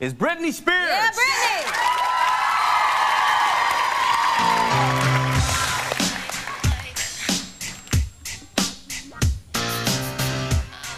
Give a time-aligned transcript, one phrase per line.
[0.00, 0.88] is Britney Spears.
[0.88, 1.60] Yeah, Britney.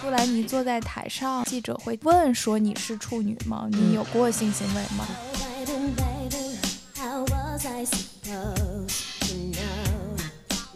[0.00, 3.66] 布兰妮坐在台上，记者会问说：“你是处女吗？
[3.70, 5.06] 你有过性行为吗？”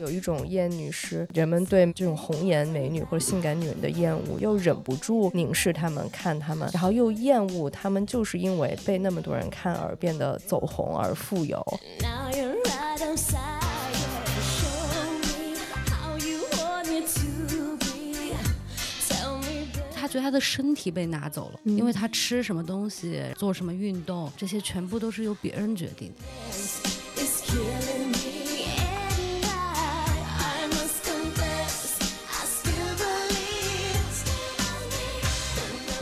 [0.06, 11.60] 有一种厌女是人们对这种红颜美女或者性感女人的厌恶，又忍不住凝视她们、看她们，然后又厌恶她们，就是因为被那么多人看而变得走红而富有。
[19.98, 26.22] 他觉得他的身体被拿走了，因为他吃什么东西、做什么运动，这些全部都是由别人决定的。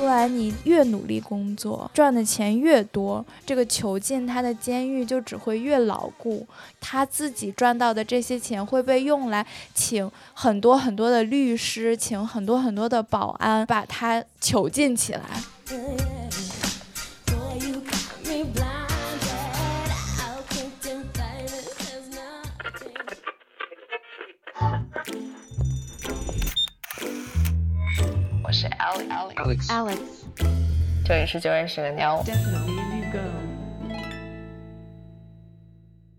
[0.04, 6.46] 后来，你越努力工作，赚的钱越多，这个囚禁他的监狱就只会越牢固。
[6.78, 15.22] 他自己赚到的这些钱会被用来请很多很多的律师，请很多很多的保安，把他囚禁起来。
[28.54, 29.98] 是 Alex Alex，
[31.04, 32.22] 这里是九月十个妞。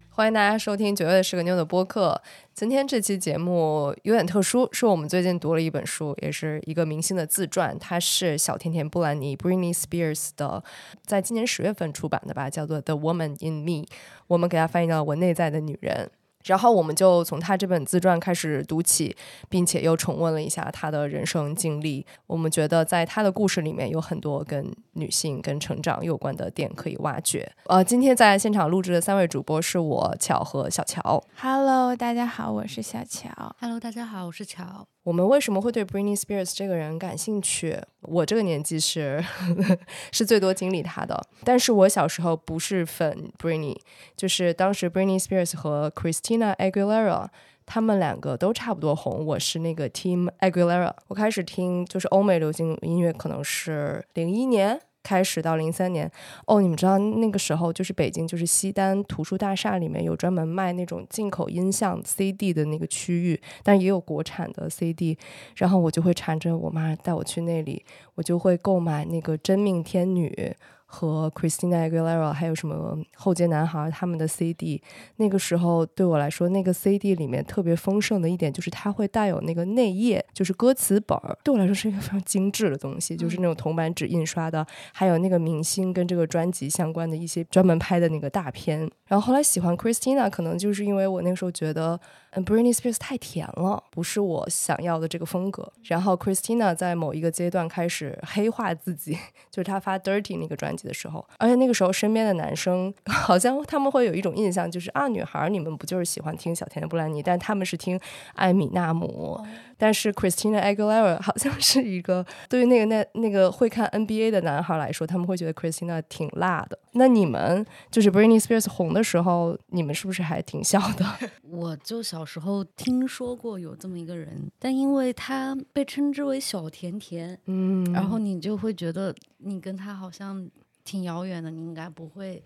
[0.10, 2.22] 欢迎大家收听九月是个妞的播客。
[2.54, 10.62] 今天这期节目有点特殊，是我们最近读了一本书，也是一个明星的自传，它是小甜甜布兰妮 （Britney Spears） 的，
[11.06, 13.86] 在今年十月份出版的吧，叫做《The Woman in Me》，
[14.28, 16.12] 我们给它翻译到“我内在的女人”。
[16.46, 19.16] 然后我们就从他这本自传开始读起，
[19.50, 22.06] 并且又重温了一下他的人生经历。
[22.28, 27.52] 我们觉得在他的故事里面有很多跟女性、跟成长有关的点可以挖掘。
[27.66, 31.22] 呃，今天在现场录制的三位主播是我巧和小乔。
[31.40, 33.30] Hello，大家好，我是小乔。
[33.60, 34.88] Hello，大家好，我是乔。
[35.04, 37.80] 我们为什么会对 Britney Spears 这个人感兴趣？
[38.02, 39.24] 我这个年纪是
[40.12, 43.78] 是最多经历他的，但是我小时候不是粉 Britney，
[44.18, 45.92] 就是当时 Britney Spears 和
[46.40, 47.28] Aguilera，。
[47.68, 50.94] 他们两个都差不多红，我是那个 Team Aguilera。
[51.08, 56.12] 我开始听就是欧美流行音乐，可能是零一年开始到零三年。
[56.46, 65.18] 哦，你们知道那个时候就是北京就是西单图书大厦里面有专门卖那种进口音像 CD 的那个区域，但也有国产的 CD。
[65.56, 70.56] 然后我就会缠着我妈带我去那里，我就会购买那个真命天女。
[70.86, 74.82] 和 Christina Aguilera 还有什么后街男孩他们的 CD，
[75.18, 88.90] 那个时候对我来说，那个 CD 里面特别丰盛的一点就是它会带有那个内页，就是歌词本儿，对我来说是一个非常精致的东西，就是那种铜版纸印刷的，还有那个明星跟这个专辑相关的一些专门拍的那个大片。
[89.08, 92.00] 然后后来喜欢 Christina，可能就是因为我那个时候觉得，
[92.32, 95.72] 嗯，Britney Spears 太甜了，不是我想要的这个风格。
[95.84, 99.16] 然后 Christina 在某一个阶段开始黑化自己，
[99.52, 108.00] 就是她发 Dirty 那个专辑的时候，而且那个时候身边的男生 好像他们会有一种印象，就是啊，女孩儿你们不就是喜欢听小甜甜布兰妮，但他们是听
[108.36, 109.44] 艾米纳姆。
[109.78, 116.80] 但是 Christina Aguilera 好像是一个对于那个那那个会看 NBA 的男孩来说，他们会觉得 Christina 挺辣的。
[116.94, 121.06] 那你们就是 Britney Spears 红的时候，你们是不是还挺小的？
[121.52, 130.50] 我就小时候听说过有这么一个人，但因为他被称之为小甜甜，嗯，然后你就会觉得你跟他好像
[130.86, 132.42] 挺遥远的，你应该不会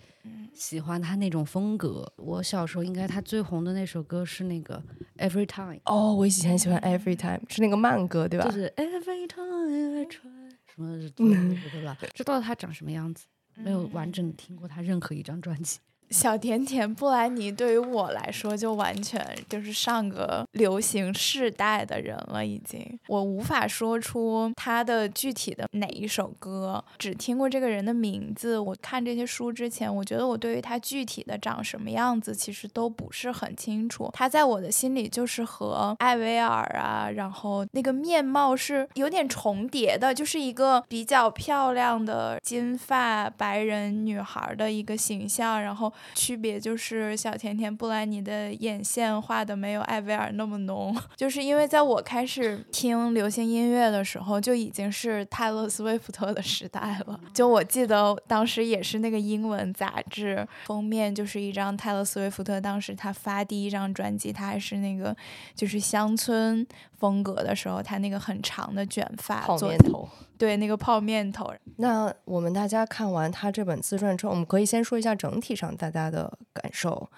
[0.54, 2.12] 喜欢他那种风格。
[2.16, 4.82] 我小时候应该他最红的那首歌是那个
[5.18, 8.46] Every Time，哦，我以前喜欢 Every Time 是那个慢歌对吧？
[8.46, 11.98] 就是 Every Time I try 什么对 吧？
[12.16, 15.80] 知道他长什么样子，没有完整的听过他任何一张专辑。
[16.10, 23.00] 小甜甜布兰妮对于我来说，就完全就是上个流行世代的人了，已经。
[23.08, 28.58] 我无法说出她的具体的哪一首歌，只听过这个人的名字。
[28.58, 34.10] 我看这些书之前，我觉得我对于她具体的长什么样子，其实都不是很清楚。
[34.14, 45.94] 她在我的心里就是和艾薇儿啊，然后那个面貌是有点重叠的，就是一个比较漂亮的金发白人女孩的一个形象，然后。
[46.16, 57.20] 区别就是小甜甜布兰妮的眼线画的没有艾薇儿那么浓， 就是因为在我开始听流行音乐的时候，就已经是泰勒·斯威夫特的时代了。
[57.34, 65.16] 就我记得当时也是那个英文杂志封面，就是一张泰勒·斯威夫特当时他发第一张专辑，他还是那个
[65.56, 66.66] 就是乡村
[66.98, 70.08] 风格的时候，他那个很长的卷发，好做年头。
[70.40, 71.54] 对，那个泡面头。
[71.76, 77.10] 那我们大家看完他这本自传之后，我们可以先说一下整体上大家的感受。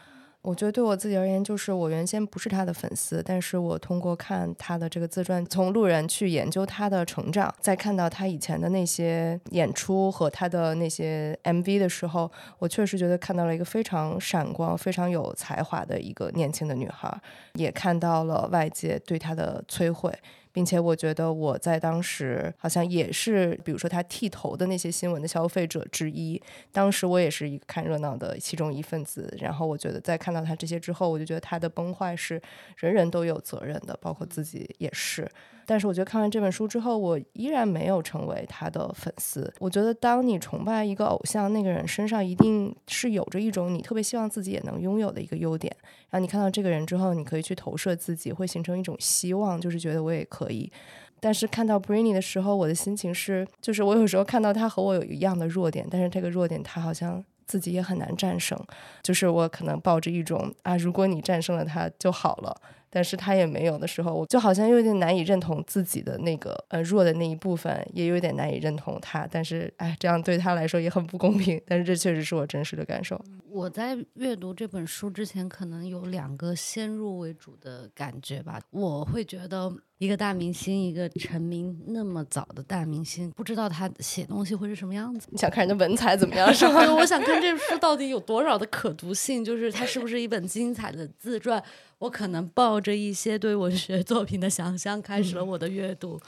[0.41, 17.15] 我觉得对我自己而言，就是我原先不是他的粉丝，但是我通过看他的这个自传，从路人去研究他的成长，再看到他以前的那些演出和他的那些 MV 的时候，我确实觉得看到了一个非常闪光、非常有才华的一个年轻的女孩，
[17.53, 20.12] 也看到了外界对她的摧毁。
[20.51, 26.42] 并且我觉得我在当时好像也是，比如说他剃头的那些新闻的消费者之一。
[26.71, 29.33] 当时我也是一个看热闹的其中一份子。
[29.39, 32.42] 然后我觉得在看到他这些之后，我就觉得他的崩坏是
[32.77, 35.30] 人人都有责任的，包括自己也是。
[35.66, 39.54] 但是我觉得看完这本书之后，我依然没有成为他的粉丝。
[39.60, 45.75] 我觉得当你崇拜一个偶像，那个人身上一定是有着一种你特别希望自己也能拥有的一个优点。
[46.10, 50.72] 然后你看到这个人之后，你可以去投射自己，会形成一种希望，就是觉得我也可以。
[51.19, 58.60] 但是看到 Britney 的时候，我的心情是，就是我有时候看到他和我有一样的弱点，但是这个弱点他好像自己也很难战胜。
[59.04, 62.60] 就是我可能抱着一种啊，如果你战胜了他就好了。
[62.93, 69.25] 但是他也没有的时候，我就好像有点难以认同自己的那个呃弱的那一部分，也有点难以认同他。
[69.31, 71.59] 但是哎，这样对他来说也很不公平。
[71.65, 73.19] 但是这确实是我真实的感受。
[73.49, 78.59] 我在阅读这本书之前，可能有两个先入为主的感觉吧。
[78.71, 85.27] 我会觉得一个大明星，一个成名那么早的大明星，不知道他写东西会是什么样子。
[85.31, 86.93] 你想看人家文采怎么样 是吗？
[86.93, 91.61] 我想看这书到底有多少的可读性，就是它是不是一本精彩的自传。
[92.01, 96.19] 我可能抱着一些对文学作品的想象开始了我的阅读。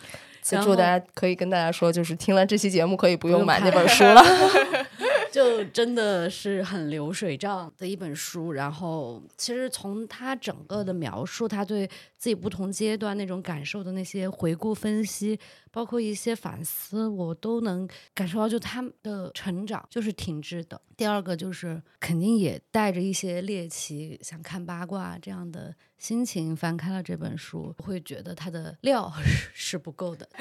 [0.62, 4.22] 祝大家可以跟大家说，就是听了这期节目可以不用买那本书了。
[5.34, 8.52] 就真的是很流水账的一本书。
[8.52, 11.88] 然后，其实从他整个的描述，他对
[12.20, 15.40] 自己不同阶段那种感受的那些回顾分析，
[15.72, 20.80] 包括一些反思，我都能感受到，就他的成长就是停滞的。
[20.96, 29.10] 第二个就是肯定也带着一些猎奇、想看八卦这样的心情翻开了这本书，会觉得他的料
[29.56, 30.28] 是不够的。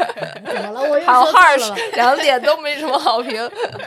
[0.44, 0.80] 怎么了？
[0.80, 1.76] 我又好说错了。
[1.94, 3.32] 两点都没什么好评。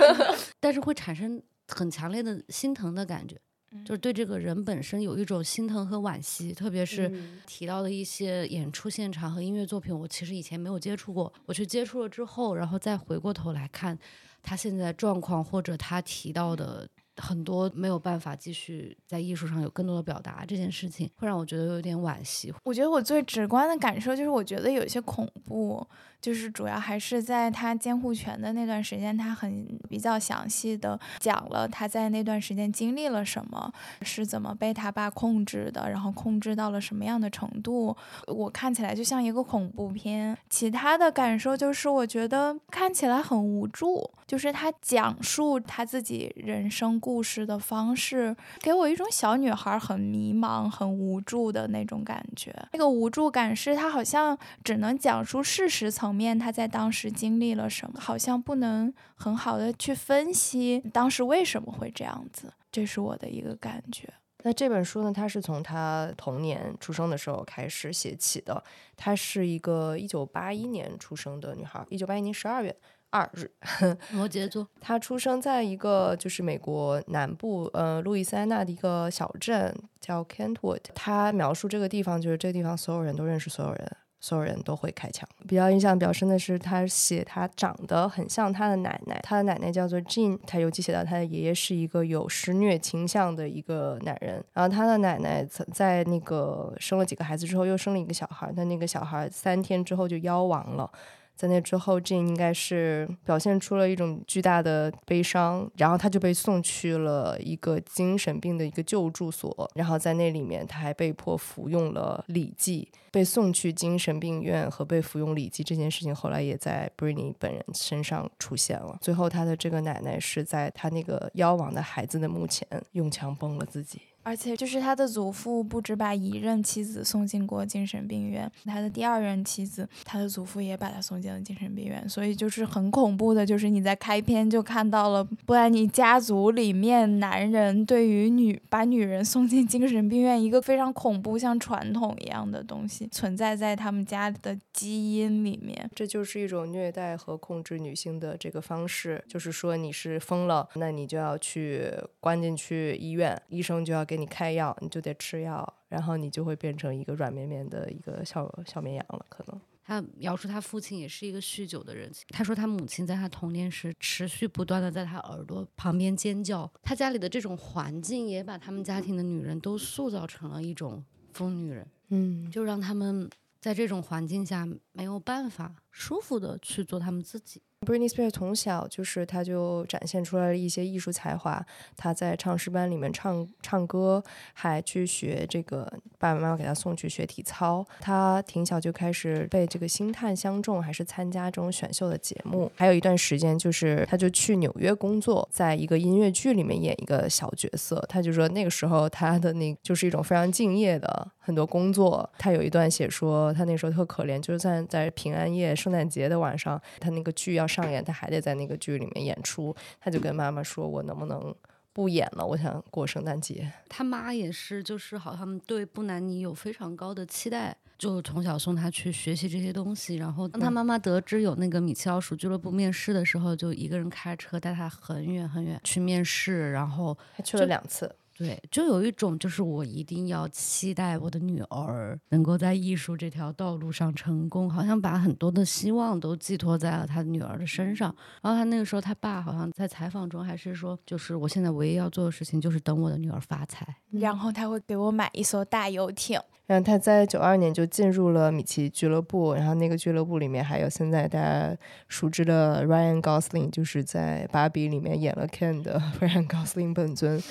[0.62, 3.36] 但是会产生很强烈的心疼的感觉，
[3.84, 6.54] 就是对这个人本身有一种心疼和惋惜。
[6.54, 7.12] 特别是
[7.46, 14.00] 提到的一些演出现场和音乐作品，我其实以前没有接触过，我去接触了之后，然后再回过头来看
[14.42, 22.54] 他现在状况，或者他提到的很多没有办法继续在艺术上有更多的表达这件事情，会让我觉得有点惋惜。
[22.64, 25.88] 我觉得我最直观的感受就是，我觉得有些恐怖。
[26.26, 37.96] 就是主要还是在他监护权的那段时间，他很比较详细的讲了他在那段时间经历了什么，是怎么被他爸控制的，然后控制到了什么样的程度。
[38.26, 40.36] 我看起来就像一个恐怖片。
[40.50, 44.10] 其他的感受就是，我觉得看起来很无助。
[44.26, 52.52] 就是他讲述他自己人生故事的方式，给我一种小女孩很迷茫、很无助的那种感觉。
[52.74, 56.15] 那个无助感是他好像只能讲述事实层。
[56.16, 64.08] 面他在当时经历了什么，好像不能很好的去分析当时为什么会这样子，这是我的一个感觉。
[64.44, 68.64] 那这本书呢，它是从他童年出生的时候开始写起的。
[68.96, 72.76] 她是一个一九八一年出生的女孩，一九八一年十二月
[73.10, 73.50] 二日，
[74.14, 74.68] 摩羯座。
[74.80, 80.82] 她出生在一个就是美国南部呃路易斯安那的一个小镇叫 Kentwood。
[80.94, 83.98] 她描述这个地方，就是这个地方所有人都认识所有人。
[84.26, 85.30] 所有人都会开枪。
[85.48, 90.40] 比较印象比较深的是，他写他长得很像他的奶奶，他的奶奶叫做 Jean。
[90.48, 94.44] 他尤其写到他的爷爷是一个有施虐倾向的一个男人。
[94.52, 100.92] 然后他的奶奶在那个生了几个孩子之后，又生了一个小孩，但那个小孩三天之后就夭亡了。
[101.36, 112.88] 在那之后，Jane 应该是表现出了一种巨大的悲伤，然后他就被送去了一个精神病的一个救助所，然后在那里面他还被迫服用了礼剂。
[113.12, 118.98] 被送去精神病院和被服用礼剂这件事情，后来也在 Britney 本人身上出现了。
[119.00, 124.02] 最后，他的这个奶奶是在他那个夭亡的孩子的墓前用枪崩了自己。
[124.26, 132.10] 而且，就是他的祖父不止把一任妻子送进过精神病院，他的第二任妻子，他的祖父也把他送进了精神病院。
[132.10, 145.88] 所以，就是很恐怖的，就是你在开篇就看到了布兰妮家族里面男人对于女把女人送进精神病院一个非常恐怖、像传统一样的东西存在在他们家的基因里面。
[145.94, 154.15] 这就是一种虐待和控制女性的这个方式，就是说你是疯了，那你就要去关进去医院，医生就要给。
[154.16, 159.26] 给你开药，你就得吃药，然后你就会变成一个软绵绵的一个小小绵羊了。
[159.28, 162.10] 可能他描述他父亲也是一个酗酒的人。
[162.30, 166.72] 他说他母亲在他童年时持续不断的在他耳朵旁边尖叫。
[166.82, 171.04] 他家里的这种环境也把他们家庭的女人都塑造成了一种
[171.34, 173.30] 疯女人，嗯，就让他们
[173.60, 177.62] 在这种环境下没有办法舒服的去做他们自己。
[177.86, 181.64] Britney Spears 从小就是，她就展现出来了一些艺术才华。
[181.96, 184.24] 她在唱诗班里面唱唱歌，
[184.54, 185.84] 还去学这个
[186.18, 187.86] 爸爸妈妈给她送去学体操。
[188.02, 192.72] 她挺小就开始被这个星探相中，还是参加这种选秀的节目。
[192.76, 198.04] 还有一段时间，就是她就去纽约工作，在一个音乐剧里面演一个小角色。
[198.10, 202.28] 她就说那个时候她的那就是一种非常敬业的很多工作。
[202.40, 209.76] 他有一段写说，他那时候特可怜，就算在平安夜、圣诞节的晚上，他那个剧要上演，他还得在那个剧里面演出。
[210.02, 211.54] 他就跟妈妈说：“我能不能
[211.94, 212.44] 不演了？
[212.46, 213.72] 我想过圣诞节。
[213.88, 220.16] 他妈也是，就是好像对布兰妮有非常高的期待，就从小送他去学习这些东西。
[220.16, 228.14] 然后当他妈妈得知有那个米奇老鼠俱乐部面试的时候，就一个人开车带他很远很远去面试，然后”还去了就两次。
[228.38, 238.14] 对，就有一种就是我一定要期待我的女儿能够在艺术这条道路上成功，好像把很多的希望都寄托在了他女儿的身上。
[238.42, 243.88] 然后他那个时候，他爸好像在采访中还是说，就是我现在唯一要做的事情就是等我的女儿发财。
[244.12, 246.38] 然后他会给我买一艘大游艇。
[246.66, 251.78] 然后他在九二年就进入了米奇俱乐部，然后那个俱乐部里面还有现在大家
[252.10, 257.42] 熟知的 Ryan Gosling，就是在《芭比》里面演了 Ken 的 Ryan Gosling 本尊。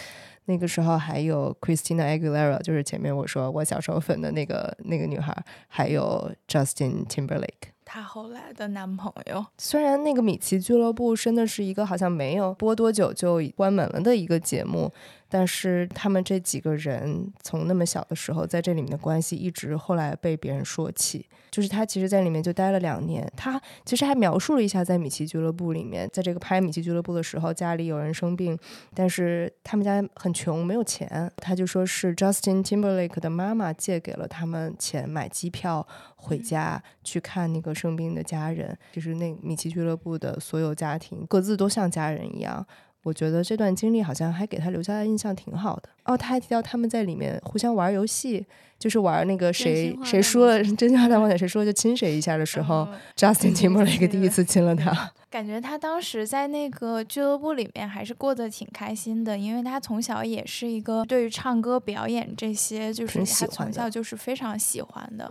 [0.47, 5.35] 那个时候还有 Christina Aguilera，就是前面我说我小时候粉的那个那个女孩，
[5.69, 7.73] 还有 Justin Timberlake。
[7.87, 14.91] 她后来的男朋友，虽然那个米奇俱乐部真的是一个好像没有播多久就关门了的一个节目，
[15.35, 21.27] 但是他们这几个人从那么小的时候在这里面的关系，一直后来被别人说起。
[21.51, 28.57] 就是他其实在里面就待了两年，他其实还描述了一下在米奇俱乐部里面，在这个拍米奇俱乐部的时候，家里有人生病，
[28.95, 31.29] 但是他们家很穷，没有钱。
[31.39, 42.65] 他就说是 Justin Timberlake 的妈妈借给了他们钱买机票回家去看那个生病的家人，就是那米奇俱乐部的所有家庭各自都像家人一样。
[43.05, 45.94] 我觉得这段经历好像还给他留下的印象挺好的。
[46.05, 48.45] 哦，他还提到他们在里面互相玩游戏，
[48.79, 55.13] 就是玩那个谁谁输了真心话大冒险， 谁输了就亲谁一下的时候、嗯 j u s t i n 记 Timberlake 第一次亲了他。
[55.31, 65.29] 感觉他当时在那个俱乐部里面还是过得挺开心的，因为他从小也是一个对于唱歌、表演这些，就是他从小就是非常喜欢的。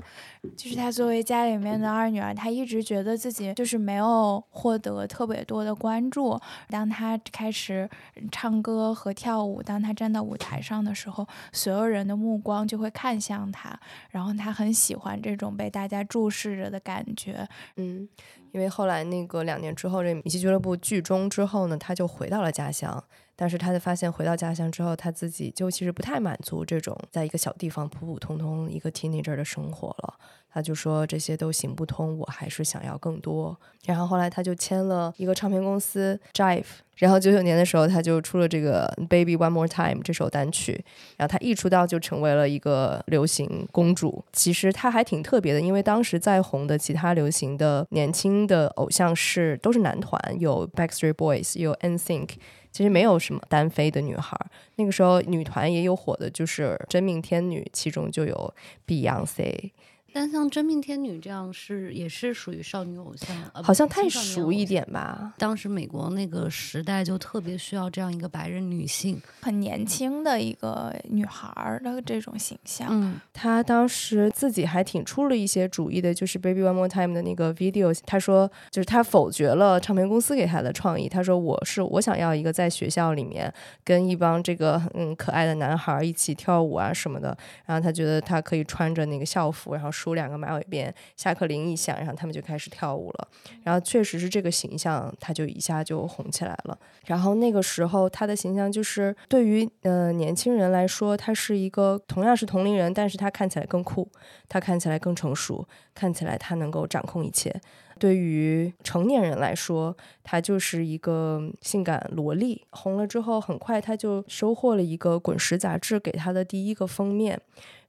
[0.57, 6.37] 就是他作为家里面的二女儿，她一直觉得自己就是没有获得特别多的关注。
[6.67, 7.89] 当他开始
[8.29, 13.77] 唱歌和跳舞，当他站到舞台上的时候，所有人的目光就会看向他，
[14.09, 17.45] 然后他很喜欢这种被大家注视着的感觉。
[17.75, 18.07] 嗯，
[18.51, 23.03] 因为后来那个两年之后，这米奇俱乐部剧终之后呢，他就回到了家乡。
[23.35, 30.13] 但是他就发现回到家乡之后，他自己就其实不太满足这种在一个小地方普普通通一个 teenager 的生活了。
[30.51, 33.59] 他就说这些都行不通，我还是想要更多。
[33.85, 36.63] 然后后来他就签了一个唱片公司 Jive，
[36.97, 40.85] 然后九九年的时候他就出了这个 Baby One More Time 这首单曲，
[41.17, 44.23] 然后他一出道就成为了一个流行公主。
[44.31, 52.29] 其实他还挺特别的，因为当时在红的其他流行的年轻的偶像是都是男团，有 Backstreet Boys，有 NSYNC。
[52.73, 58.53] 其实没有什么单飞的女孩儿，那个时候女团也有火的，就是真命天女，其中就有
[58.87, 59.69] Beyonce，
[60.13, 65.33] 但像真命天女这样是也是属于少女偶像，呃好像太熟一点吧。
[65.37, 72.87] 当时美国那个时代就特别需要这样一个白人女性，很年轻的一个女孩儿的这种形象。
[72.91, 83.51] 嗯，她当时自己还挺出了一些主意的，就是 Baby One More Time 的那个 video，她说就是她否决了唱片公司给她的创意，她说我是我想要一个在学校里面
[83.83, 93.27] 跟一帮这个嗯可爱的男孩儿一起跳舞啊什么的，然后她觉得她可以穿着那个校服，然后梳两个马尾辫，下课铃一响，然后他们就开始跳舞了，
[93.63, 96.77] 然后确实是这个形象，他就一下就红起来了。
[97.05, 104.05] 然后那个时候他的形象就是对于呃年轻人来说，他是一个同样是同龄人，但是他看起来更酷，
[104.49, 107.55] 他看起来更成熟，看起来他能够掌控一切。
[107.97, 112.65] 对于成年人来说，他就是一个性感萝莉。
[112.71, 117.39] 红了之后，很快他就收获了一个《滚石》杂志给他的第一个封面。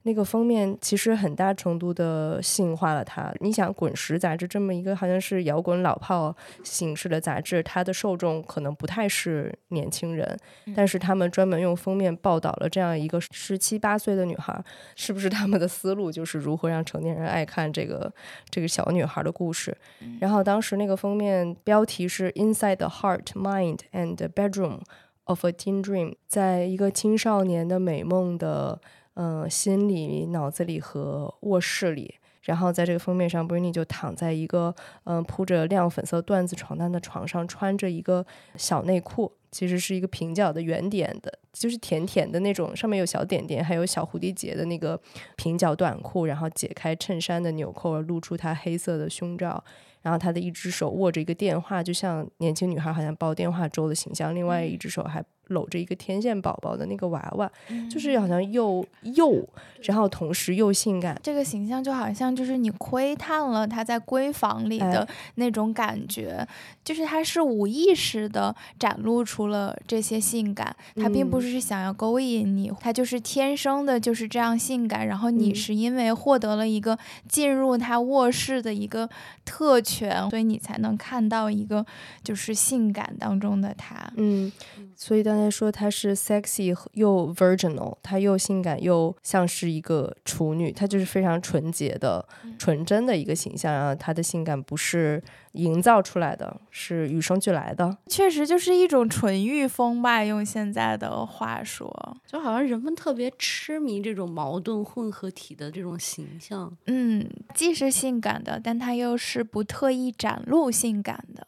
[0.07, 3.33] 那个封面其实很大程度的性化了它。
[3.39, 10.37] 你想，《滚石》杂志这么一个好像是摇滚老炮形式的杂志，它的受众可能不太是年轻人，
[10.75, 14.63] 但是他们专门用封面报道了这样一个十七八岁的女孩，
[14.95, 18.13] 是不是他们的思路就是如何让成年人爱看这个
[18.51, 19.75] 这个小女孩的故事？
[20.19, 24.81] 然后当时那个封面标题是 “Inside the Heart, Mind and Bedroom
[25.23, 28.79] of a Teen Dream”，在一个青少年的美梦的。
[29.15, 38.25] 嗯，心里、脑子里和卧室里，然后在这个封面上，Britney 就躺在一个嗯铺着亮粉色缎子床单的床上，穿着一个
[38.57, 44.99] 小内裤，其实是一个平角的圆点的，就是甜甜的那种，上面有小点点，还有小蝴蝶结的那个
[45.37, 49.63] 平角短裤，然后解开衬衫的纽扣，露出她黑色的胸罩，
[50.01, 55.23] 然后她的一只手握着一个电话，就像年轻女孩好像煲电话粥的形象，另外一只手还。
[55.47, 57.49] 搂着一个天线宝宝的那个娃娃，
[57.89, 59.47] 就是好像又幼，
[59.83, 61.15] 然后同时又性感。
[61.21, 66.47] 这个形象就好像就是你窥探了他在闺房里的那种感觉，
[66.83, 75.05] 就是他是无意识的展露出了这些性感，他并不是想要勾引你，他就是天生的就是这样性感。
[75.05, 76.97] 然后你是因为获得了一个
[77.29, 79.07] 进入他卧室的一个
[79.45, 81.85] 特权，所以你才能看到一个
[82.23, 84.11] 就是性感当中的他。
[84.15, 84.51] 嗯，
[84.95, 85.34] 所以当。
[85.35, 92.25] 刚才说她是 sexy 又 virginal，她又性感又像是一个处女，她就是非常纯洁的、
[92.57, 93.73] 纯真的一个形象。
[93.73, 97.97] 然后她的性感不是营造出来的，是与生俱来的。
[98.07, 106.71] 确实就是一种纯欲风吧，用现在的话说，就好像人们特别痴迷这种矛盾混合体的这种形象。
[106.85, 111.45] 嗯，既是性感的，但她又是不特意展露性感的。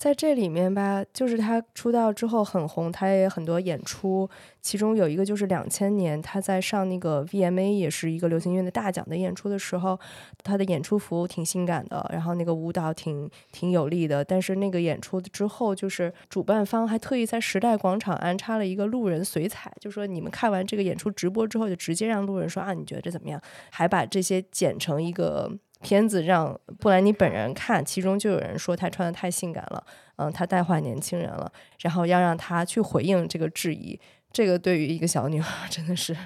[0.00, 4.26] 在这里面吧，就是他出道之后很红，他也很多演出，
[4.62, 10.00] 其中有一个就是两千年他在上那个 VMA，也是一个流行音乐的大奖的演出的时候，
[10.42, 14.24] 他的演出服挺性感的，然后那个舞蹈挺挺有力的。
[14.24, 23.38] 但是那个演出之后，就是主办方还特意在时代广场安插了一个路人随采，就说你们看完这个演出直播之后，就直接让路人说啊，你觉得这怎么样？
[23.68, 25.52] 还把这些剪成一个。
[25.82, 29.84] 片子让布兰妮本人看，其中就有人说她穿的太性感了，
[30.16, 33.98] 嗯，她带坏年轻人了，然后要让她去回应这个质疑。
[34.32, 36.16] 这个对于一个小女孩真的是，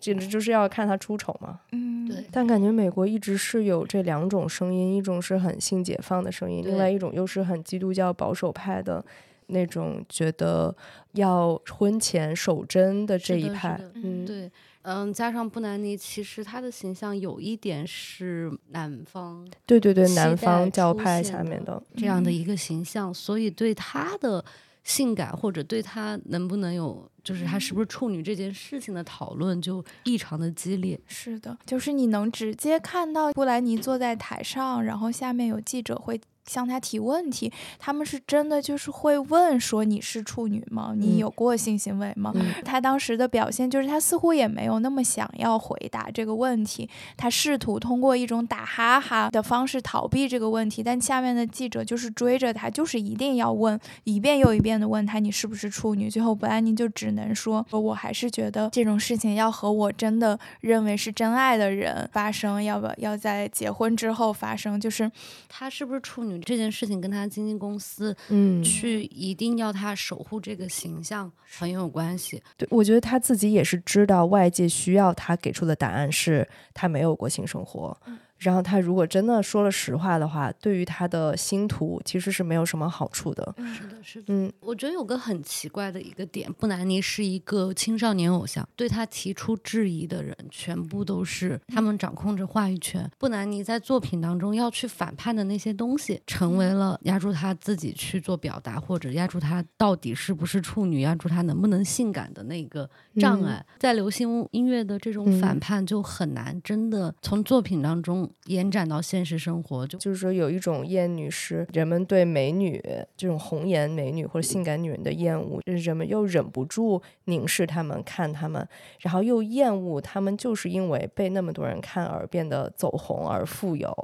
[0.00, 1.60] 简直就是要看她出丑嘛。
[1.70, 2.24] 嗯，对。
[2.32, 9.04] 但感觉美国一直是有这两种声音，一种是很性解放的声音，另外一种又是很基督教保守派的
[9.46, 10.74] 那种，觉得
[11.12, 13.80] 要婚前守贞的这一派。
[13.94, 14.50] 嗯，对。
[14.82, 24.44] 嗯，加上布兰妮，其实她的形象有一点是南方，对对对，南方教派下面的这样的一个形象，所以对她的
[24.84, 31.00] 性感或者对她能不能有，就是她是不是处女这件事情的讨论就异常的激烈。
[31.06, 36.20] 是的，就是你能直接看到布兰妮坐在台上，然后下面有记者会。
[36.46, 40.92] 向他提问题，他们是真的就是会问说你是处女吗？
[40.96, 42.32] 你有过性行为吗？
[42.64, 56.10] 他当时的表现就是他似乎也没有那么想要回答这个问题，他试图通过一种打哈哈的方式逃避这个问题，但下面的记者就是追着他，就是一定要问一遍又一遍的问他你是不是处女。
[56.10, 64.80] 最后布兰妮就只能说，我还是觉得这种事情要和我真的认为是真爱的人发生，要不要在结婚之后发生？
[64.80, 65.10] 就是
[65.48, 66.31] 他是不是处女？
[66.40, 72.42] 这件事情跟他经纪公司，嗯，去一定要他守护这个形象很有关系。
[72.56, 77.96] 对，我觉得他自己也是知道外界需要他给出的答案是他没有过性生活。
[78.42, 83.54] 然后他如果真的说了实话的话，对于他的星途其实是没有什么好处的。
[83.58, 84.34] 是的，是的。
[84.34, 93.08] 嗯，我觉得有个很奇怪的一个点，布兰妮是一个青少年偶像，对他提出质疑的人全部都是他们掌控着话语权。
[93.16, 103.64] 布兰妮在作品当中要去反叛的那些东西，成为了压住他自己去做表达，或者压住他到底是不是处女，压住他能不能性感的那个障碍。
[103.78, 108.28] 在流行音乐的这种反叛就很难真的从作品当中。
[108.46, 112.82] 延展到现实生活，就就是说有一种厌女是人们对美女
[113.16, 118.66] 这种红颜美女或者性感女人的厌恶，就是人们又忍不住凝视她们看她们，
[119.00, 123.94] 然后又厌恶她们，就是因为被那么多人看而变得走红而富有，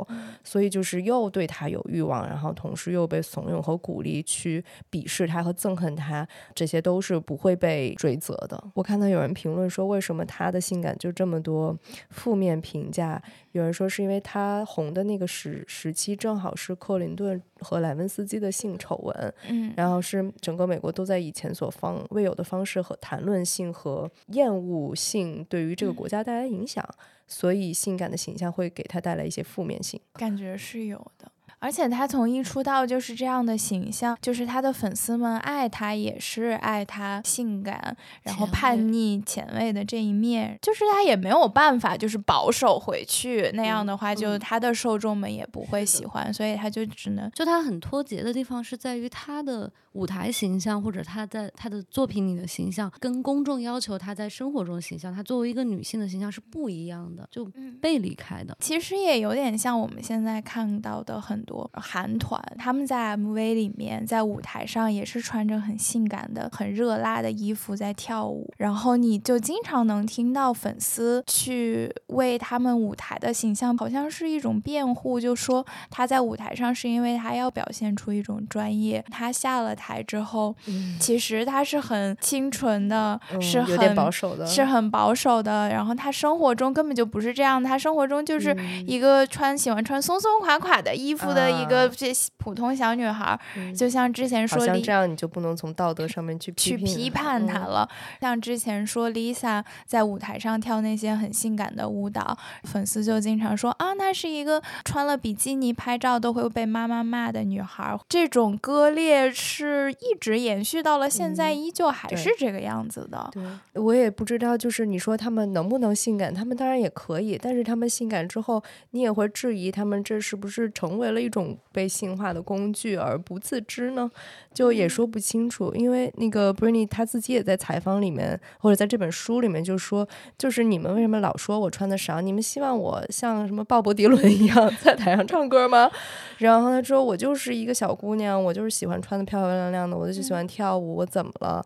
[0.45, 8.63] 所以就是又对她有欲望，然后同时又被怂恿和鼓励去鄙视她和憎恨她，这些都是不会被追责的。
[8.75, 11.77] 我看到有人评论说，为什么她的性感就这么多
[12.11, 13.21] 负面评价？
[13.53, 14.18] 有人说是因为。
[14.19, 26.85] 为他红的那个时时期正好是克林顿和莱文斯基的性丑闻，嗯，然后是整个美国都在以前所方未有的方式和谈论性和厌恶性对于这个国家带来影响，
[27.27, 30.01] 所以性感的形象会给他带来一些负面性。
[30.15, 31.31] 感觉是有的。
[31.61, 58.57] 而且他从一出道就是这样的形象，就是他的粉丝们爱他也是爱他性感，然后叛逆前卫的这一面，就是他也没有办法就是保守回去，那样的话就嗯他的受众们也不会喜欢，所以他就只能就他很脱节的地方是在于他的舞台形象，或者他在他的作品里的形象，跟公众要求他在生活中的形象，他作为一个女性的形象是不一样的，就被离开的。
[58.61, 80.55] 其实也有点像我们现在看到的很多韩团，他们在 MV 里面，在舞台上也是穿着很性感的、很热辣的衣服在跳舞，然后你就经常能听到粉丝去为他们舞台的形象，好像是一种辩护，就说他在舞台上是因为他要表现出一种专业，他下了台之后，
[81.01, 97.89] 其实他是很清纯的，嗯是很保守的，是很保守的，然后他生活中根本就不是这样，他生活中就是嗯一个穿喜欢穿松松垮垮的衣服的一个啊这普通小女孩，嗯就像之前说李像这样你就不能从道德上面去去批批判她嗯了。
[98.21, 107.99] 像之前说 Lisa 在舞台上跳那些很性感的舞蹈，粉丝就经常说啊，她是一个穿了比基尼拍照都会被妈妈骂的女孩。
[108.09, 113.29] 这种割裂是一直延续到了现在，嗯依旧还是这个样子的。
[113.33, 113.43] 对，
[113.75, 124.11] 我也不知道，就是你说他们能不能性感，他们当然也可以，但是他们性感之后，你也会质疑他们这是不是成为了一种被性化的工具而不自知呢？
[124.53, 125.73] 就也说不清楚。
[125.75, 132.21] 因为那个 Britney 她自己也在采访里面，或者在这本书里面就说，就是你们为什么老说我穿的少？
[132.21, 135.91] 你们希望我像什么鲍勃迪伦一样 在台上唱歌吗？
[136.39, 141.65] 然后他说我就是一个小姑娘，我就是喜欢穿的漂漂亮亮亮的，我就喜欢跳舞，我怎么了？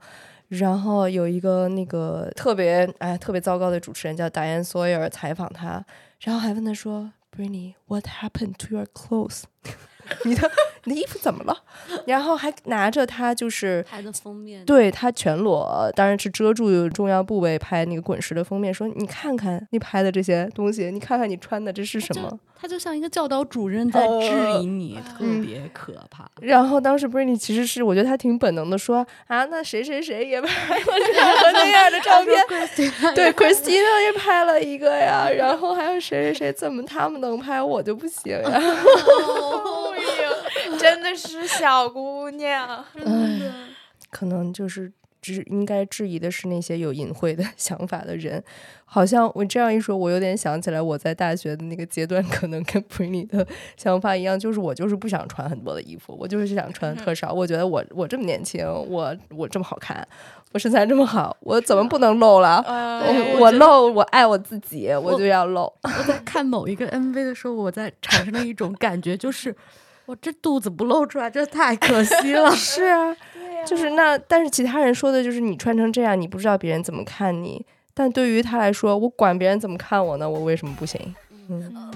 [0.48, 5.84] 然后有一个那个特别哎特别糟糕的主持人叫达恩索尔采访他，
[6.20, 9.44] 然后还问他说：“Brinny，What happened to your clothes？”
[10.24, 10.50] 你的。
[10.84, 11.56] 你的衣服怎么了？
[12.06, 22.38] 然后还拿着他就是拍的封面，对他全裸，当然是遮住重要部位拍那个滚石的封面，说你看看你拍的这些东西，你看看你穿的这是什么？
[22.60, 24.28] 他就像一个教导主任在质
[24.60, 26.30] 疑你，特嗯别可怕。
[26.40, 32.40] 然后当时 Britney 其实是我觉得他挺本能的说啊，那谁谁谁也拍过这样和那样的照片，
[33.16, 38.62] 对，Christina 也拍了一个呀，然后还有谁谁谁，怎么他们能拍我就不行呀？
[40.82, 42.84] 真的是小姑娘。
[44.10, 44.92] 可能就是
[45.22, 48.42] 只应该质疑的是那些有隐晦的想法的人。
[48.84, 57.32] 好像我这样一说，我有点想起来我在大学的那个阶段，可能跟 Britney 的想法一样，就是我就是不想穿很多的衣服，我就是想穿特少。
[57.32, 60.06] 我觉得我我这么年轻，我我这么好看，
[60.52, 62.62] 我身材这么好，我怎么不能露了？
[62.68, 63.00] 呃
[63.38, 65.72] 我我露，我爱我自己，我就要露。
[65.84, 69.56] 我在看某一个 MV 的时候，我在产生了一种感觉，就是
[70.06, 72.50] 我这肚子不露出来，这太可惜了。
[72.56, 73.16] 是啊，
[73.66, 77.64] 就是那，但是其他人说的就是你穿成这样，你不知道别人怎么看你。
[77.94, 80.28] 但对于他来说，我管别人怎么看我呢？
[80.28, 81.14] 我为什么不行？
[81.48, 81.92] 嗯，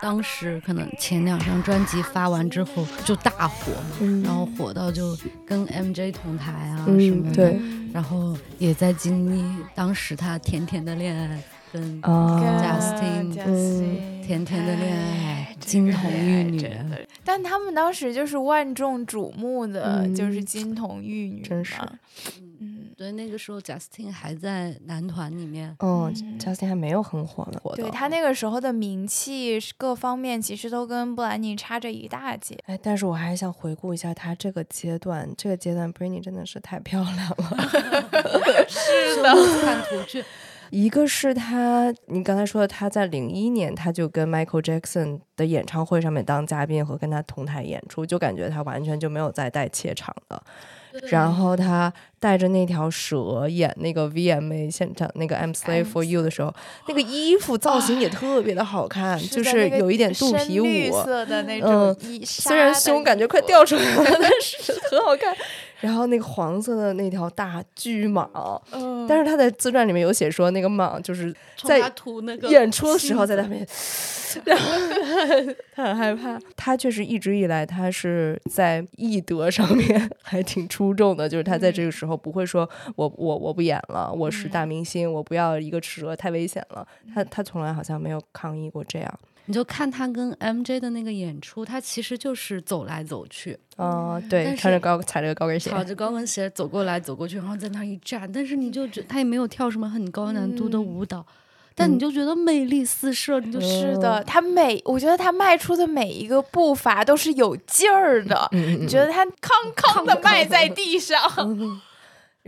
[0.00, 4.22] 当时可能前两张专辑发完之后就大火嘛，嗯。
[4.22, 7.60] 然后火到就跟 MJ 同台啊什么嗯，的，对。
[7.92, 9.42] 然后也在经历
[9.74, 16.70] 当时他甜甜的恋爱跟啊，Justin，Justin 甜甜的恋爱金童玉女
[17.24, 21.74] 但他们当时就是万众瞩目的，嗯就是金童玉女真是
[22.98, 32.58] 对，那个时候 Justin 还在男团里面，哦嗯，Justin 还没有很火呢，对他那个时候的名气各方面其实都跟布兰妮差着一大截。
[32.66, 37.68] 哎，但是我还想回顾一下他这个阶段，这个阶段 Britney 真的是太漂亮了。
[38.66, 39.32] 是的，
[39.62, 40.24] 看图去，
[40.70, 50.42] 一个是他，你刚才说的，他在零一年他就跟 Michael Jackson 的演唱会上面当嘉宾和跟他同台演出，就感觉他完全就没有再带怯场的。
[51.10, 56.52] 然后他带着那条蛇演那个 VMA 现场那个 I'm Slave for You 的时候，
[56.88, 61.02] 那个衣服造型也特别的好看，就是有一点肚皮深绿舞。
[61.04, 65.34] 色的那种 虽然胸感觉快掉出来了，但是很好看。
[65.80, 71.80] 然后那个黄色的那条大巨蟒，嗯但是他在自传里面有写说，那个蟒就是在
[72.50, 73.64] 演出的时候在那边，
[74.44, 74.64] 然后
[75.72, 76.36] 他很害怕。
[76.56, 86.86] 他确实一直以来他是在艺德上面 还挺出众的，就是他在这个时候不会说我我我不演了，我是大明星，我不要一个蛇太危险了。
[87.14, 89.18] 他他从来好像没有抗议过这样。
[89.46, 101.24] 你就看他跟 MJ 的那个演出，他其实就是走来走去，哦、对，穿着高踩着高跟鞋，踩着高跟鞋走过来走过去，然后在那儿一站，但是你就觉他也没有跳什么很高难度的舞蹈，
[101.74, 111.16] 但你就觉得魅力四射，你就是的，他每我觉得他迈出的每一个步伐都是有劲儿的，嗯你觉得他康康的迈在 地上，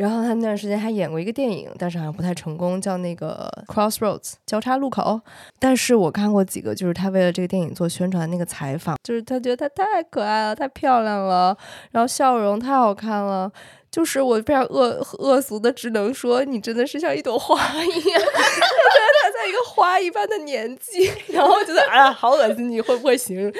[0.00, 5.20] 然后他那段时间还演过一个电影，但是好像不太成功，叫那个 Crossroads 交叉路口。
[5.58, 11.54] 但是我看过几个，就是他为了这个电影做宣传的那个采访，就是他觉得她太可爱了，太漂亮了，
[11.90, 13.52] 然后笑容太好看了。
[13.90, 23.52] 就是我非常恶恶俗的，只能说你真的是像一朵花一样， 我觉得她在一个花一般的年纪，然后我觉得哎呀，好恶心，你会不会形容？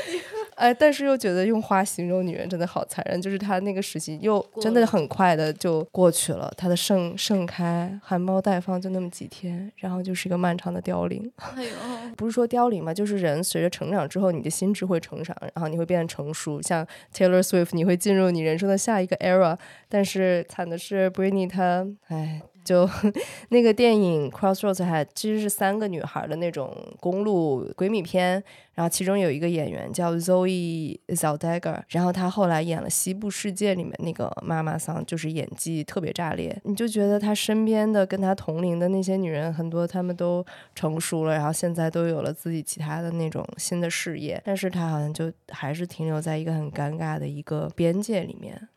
[0.61, 11.33] 哎，但是又觉得用花形容女人真的好残忍，就是她那个时期又真的很快的就过去了，她的盛盛开、含苞待放就那么几天，然后就是一个漫长的凋零。
[11.39, 11.71] 哎呦，
[12.15, 16.61] 不是说凋零嘛，就是人随着成长之后，你的心智会成长，然后你会变得成熟。
[16.61, 19.57] 像 Taylor Swift，你会进入你人生的下一个 era。
[19.89, 22.89] 但是惨的是 Britney 她，哎，就
[23.51, 28.43] 那个电影 Crossroads 还其实是三个女孩的那种公路闺蜜片，
[28.75, 40.45] 然后其中有一个演员叫 Zoe z a l d e g e r 然后她后来演了《西部世界》里面那个妈妈桑，就是演技特别炸裂，你就觉得她身边的跟她同龄的那些女人，很多她们都
[40.75, 48.69] 成熟了，然后现在都有了自己其他的那种新的事业，但是她好像就还是停留在一个很尴尬的一个边界里面。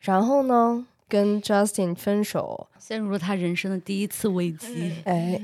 [0.00, 4.90] 然后呢，跟 Justin 分手，陷入了他人生的第一次危机。
[5.04, 5.38] 哎，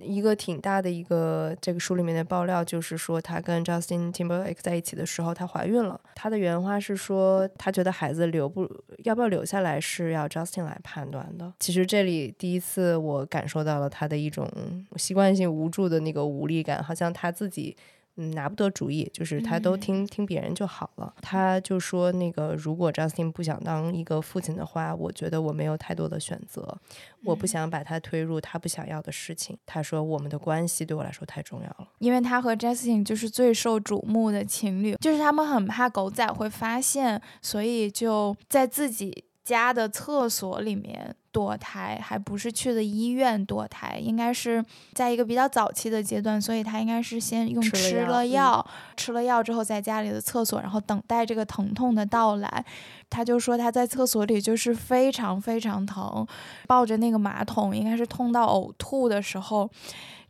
[0.00, 6.00] 一个挺大的一个这个书里面的爆料，就是说他跟 Justin Timberlake 在一起的时候，她怀孕了。
[6.14, 8.66] 她的原话是说，她觉得孩子留不
[9.04, 11.52] 要不要留下来是要 Justin 来判断的。
[11.60, 14.50] 其实这里第一次我感受到了她的一种
[14.96, 17.76] 习惯性无助的那个无力感，好像她自己。
[18.16, 21.14] 嗯，拿不得主意，就是他都听、听别人就好了。
[21.22, 26.76] 他就说，那个如果 Justin 不想当一个父亲的话，我觉得我没有太多的选择，
[27.24, 29.56] 我不想把他推入他不想要的事情。
[29.64, 31.88] 他说，我们的关系对我来说太重要了。
[32.00, 48.64] 因为他和 Justin 就是最受瞩目的情侣，就是他们很怕狗仔会发现，所以就在自己家的厕所里面堕胎，还不是去的医院堕胎，应该是在一个比较早期的阶段，所以他应该是先用吃了药
[48.96, 52.64] 吃了药之后在家里的厕所，然后等待这个疼痛的到来。
[53.10, 56.26] 他就说他在厕所里就是非常非常疼，
[56.66, 59.70] 抱着那个马桶，应该是痛到呕吐的时候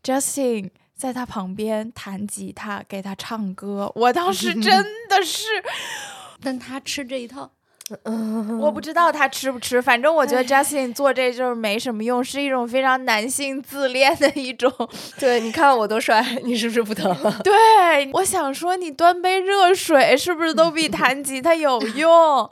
[0.03, 0.71] ，Justin。
[0.95, 5.47] 在他旁边弹吉他，给他唱歌，我当时 真的是，
[6.41, 7.51] 但他吃这一套，
[8.61, 14.73] 我不知道他吃不吃，反正我觉得 Justin 做这就是没什么用，是一种非常男性自恋的一种。
[15.19, 17.41] 对，你看我多帅，你是不是不疼了？
[17.43, 22.51] 对，我想说你端杯热水是不是都比弹吉他有 用？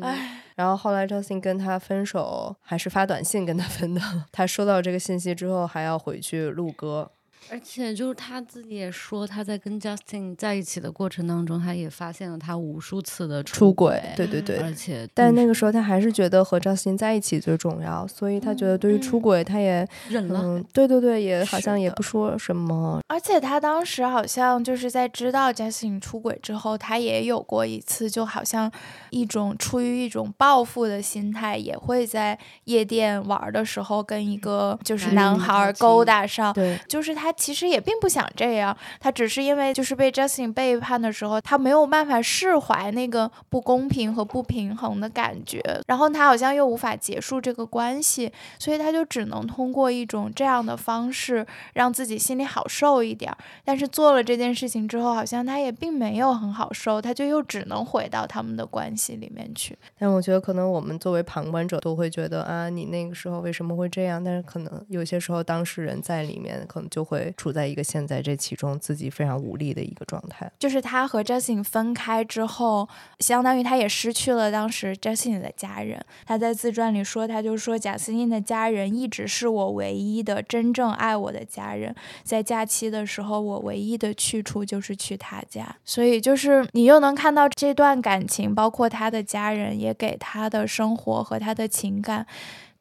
[0.00, 4.00] 哎，然后后来 Justin 跟他分手，还是发短信跟他分的。
[4.32, 7.10] 他收到这个信息之后，还要回去录歌。
[7.50, 14.58] 而且就是他自己也说，他在跟 Justin 在一起的过程当中，他也发现了他无数次的出轨轨，，对对对。
[14.58, 23.00] 而且但那个个时候他还是觉得和 Justin 在一起最重要，所以他觉得对于出轨，他也忍了，嗯，对对对，也好像也不说什么。
[23.06, 28.70] 而且他当时好像就是在知道 Justin 出轨之后，他也有过一次，就好像
[29.10, 36.52] 一种出于一种报复的心态，也会在夜店玩的时候跟一个就是男孩勾搭上。
[36.52, 53.38] 对，就是他其实也并不想这样，他只是因为就是被 Justin 背叛的时候，他没有办法释怀那个不公平和不平衡的感觉，然后他好像又无法结束这个关系，所以他就只能通过一种这样的方式让自己心里好受一点儿。
[53.64, 59.78] 但是做了这件事情之后，好像他也并没有很好受，他就又只能回到他们的关系里面去。
[59.98, 64.22] 但我觉得可能我们作为旁观者都会觉得啊，你那个时候为什么会这样？
[64.22, 70.50] 但是可能有些时候当事人在里面，可能就会会处在一个现在这其中自己非常无力的一个状态。
[70.58, 72.88] 就是他和 Justin 分开之后，
[73.20, 76.04] 相当于他也失去了当时 Justin 的家人。
[76.26, 81.94] 他在自传里说，他就说贾斯汀的家人一直是我唯一的真正爱我的家人。
[82.22, 85.74] 在假期的时候，我唯一的去处就是去他家。
[85.84, 92.26] 所以就是你又能看到这段感情，包括他的家人也给他的生活和他的情感。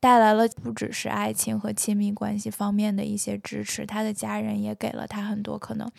[0.03, 5.89] 带来了不只是爱情和亲密关系方面的一些支持，他的家人也给了他很多可能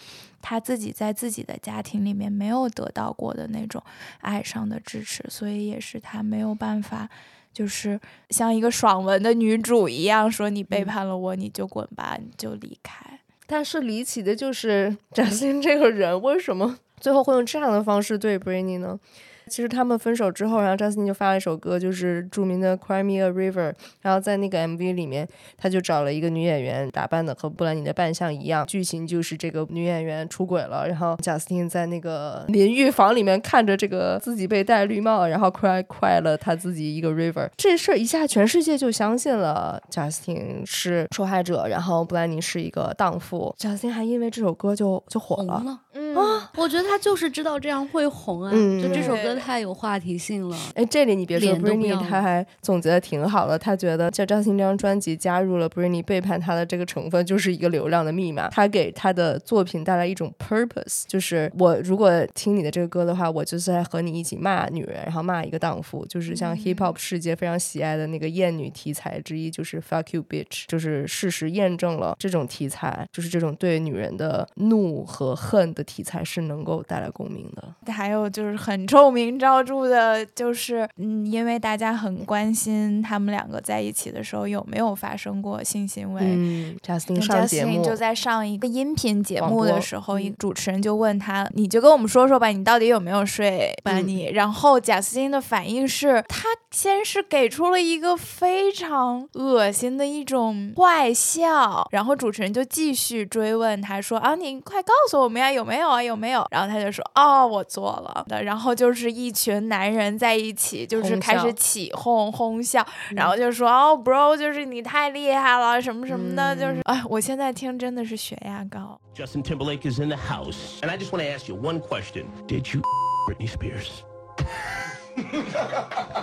[0.43, 3.83] 他自己在自己的家庭里面没有得到过的那种
[4.21, 7.09] 爱上的支持，所以也是他没有办法，
[7.51, 13.19] 就是像一个爽文的女主一样说你背叛了我，你就滚吧，你就离开。
[13.47, 19.01] 但是离奇的就是贾斯汀这个人为什么最后会用这样的方式对 Britney 呢？
[19.49, 23.71] 其实他们分手之后，然后张斯汀就发了一首歌，就是著名的《Cry Me a River》。
[24.03, 28.67] 然后在那个 MV 里面，他就找了一个女演员，打扮的和布兰妮的扮相一样。
[28.67, 37.49] 剧情就是这个女演员出轨了，然后贾斯汀在那个淋浴房里面看着这个自己被戴绿帽，然后 cry cry 了他自己一个 river。
[37.57, 43.55] 这事儿一下全世界就相信了贾斯汀是受害者，然后布兰妮是一个荡妇。
[43.59, 45.59] 贾斯汀还因为这首歌就就火了。
[45.59, 45.81] 红了。
[45.97, 50.57] 嗯啊，我觉得他就是知道这样会红啊，嗯就这首歌对太有话题性了。
[50.75, 53.59] 哎，这里你别说，Britney 他还总结的挺好的。
[53.59, 58.49] 他觉得就张信这张专辑加入了 Britney 背叛他的这个成分，就是一个流量的密码。
[58.49, 77.93] 他给他的作品带来一种 purpose，就是我如果听你的这个歌的话，我就是在和你一起骂女人，然后骂一个荡妇，就是像 hip hop 世界非常喜爱的那个艳女题材之一，就是 fuck you bitch，就是事实验证了这种题材，就是这种对女人的怒和恨的题材是能够带来共鸣的。
[77.93, 86.21] 还有就是很臭名昭著的，就是嗯，因为大家很关心他们两个在一起的时候有没有发生过性行为。
[86.25, 119.01] 嗯，Justin 就上节 Justin 目就在上一个音频节目的时候，主持人就问他：“你就跟我们说说吧，你到底有没有睡班嗯尼？”然后贾斯汀的反应是，他先是给出了一个非常恶心的一种坏笑，然后主持人就继续追问他说：“啊，你快告诉我们呀，有没有啊，有没有？”然后他就说：“哦，我做了的。”然后就是一群男人在一起，就是开始起哄哄笑，然后就说：“哦，bro，就是你太厉害了，什么什么的，就是哎，我现在听真的是血压高。
[119.15, 120.81] Justin Timberlake is in the house.
[120.81, 122.27] And I just want to ask you one question.
[122.49, 122.83] Did you
[123.29, 124.03] Britney Spears?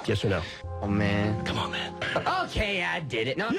[0.06, 0.41] yes or no?
[0.82, 1.43] Oh man.
[1.45, 1.93] Come on, man.
[2.43, 3.38] Okay, I did it.
[3.38, 3.49] No.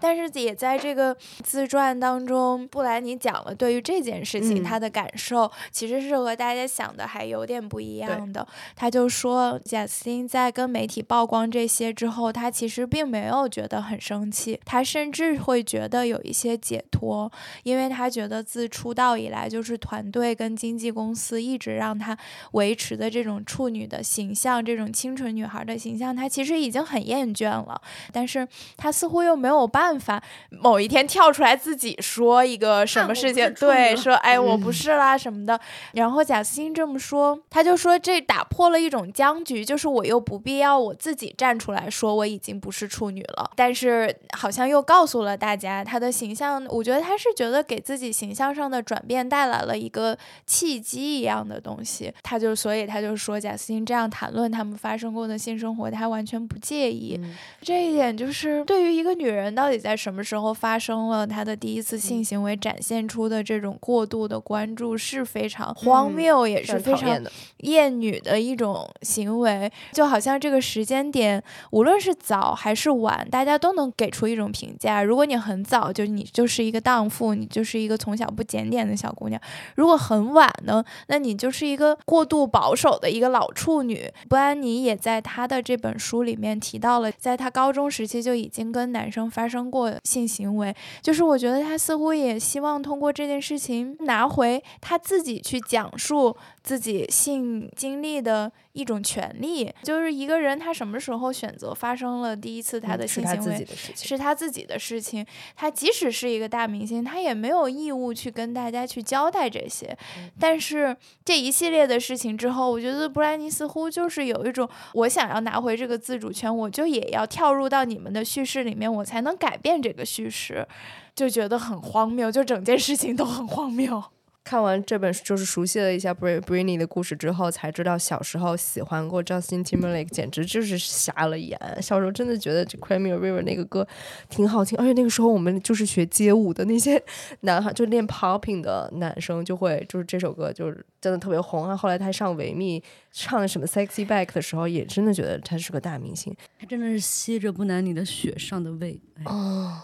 [0.00, 8.46] 但是也在这个自传当中，布兰妮讲了对于这件事情嗯她的感受，其实是和大家想的还有点不一样的。
[8.76, 17.30] 他就说，贾斯汀在跟媒体曝光这些之后，他其实并没有觉得很生气，他甚至会觉得有一些解脱，
[17.62, 22.16] 因为他觉得自出道以来，就是团队跟经纪公司一直让他
[22.52, 27.80] 维持的这种处女的形象，这种清纯女孩的形象，他其实已经很厌倦了。
[28.12, 30.20] 但是他似乎又没有办法，
[30.50, 35.60] 某一天跳出来自己说一个什么事情，对，说哎我不是啦什么的。
[35.92, 57.20] 然后贾斯汀这么说，他就说这打破了一种僵局，就是我又不必要我自己站出来说我已经不是处女了，但是好像又告诉了大家他的形象，我觉得他是觉得给自己形象上的转变带来了一个契机一样的东西，他就所以他就说贾斯汀这样谈论他们发生过的性生活，他完全不介意。
[57.60, 67.18] 这一点就是对于一个女人到底在什么时候发生了他的第一次性行为，展现出的这种过度的关注是非常荒谬，也是非常。
[67.58, 75.02] 厌女的一种行为，就好像这个时间点，无论是早还是晚，大家都能给出一种评价。
[75.02, 79.40] 如果你很早，就你就是一个荡妇，你就是一个从小不检点的小姑娘；
[79.74, 84.08] 如果很晚呢，那你就是一个过度保守的一个老处女。
[84.28, 103.66] 布安妮也在她的这本书里面提到了，在她高中时期就已经跟男生发生过性行为，就是我觉得他似乎也希望通过这件事情拿回他自己去讲述自己性经历的一种权利，就是一个人他什么时候选择发生了第一次他的性行为。
[103.94, 105.26] 是他自己的事情。
[105.54, 109.86] 他即使是一个大明星，他也没有义务去跟大家去交代这些。
[110.16, 120.66] 嗯但是这一系列的事情之后，我觉得布兰妮似乎就是有一种我想要拿回这个自主权，我就也要跳入到你们的叙事里面，我才能改变这个叙事，
[121.14, 124.02] 就觉得很荒谬，就整件事情都很荒谬。
[124.48, 131.58] 看完这本书，就是熟悉了一下 Bri Britney 的故事之后，才知道小时候喜欢过 Justin Timberlake，简直就是瞎了眼。
[131.82, 133.86] 小时候真的觉得这 Cry Me a River 那个歌
[134.30, 136.98] 挺好听，而且那个时候我们就是学街舞的那些
[137.40, 141.76] 男孩，就练 popping 的男生，就会就是这首歌就是真的特别红啊。
[141.76, 142.82] 后来他上维密
[143.12, 146.34] 唱什么 Sexy Back 的时候，也真的觉得他是个大明星。
[146.58, 148.98] 他真的是吸着布丹妮的血上的位。
[149.16, 149.82] 哎哦，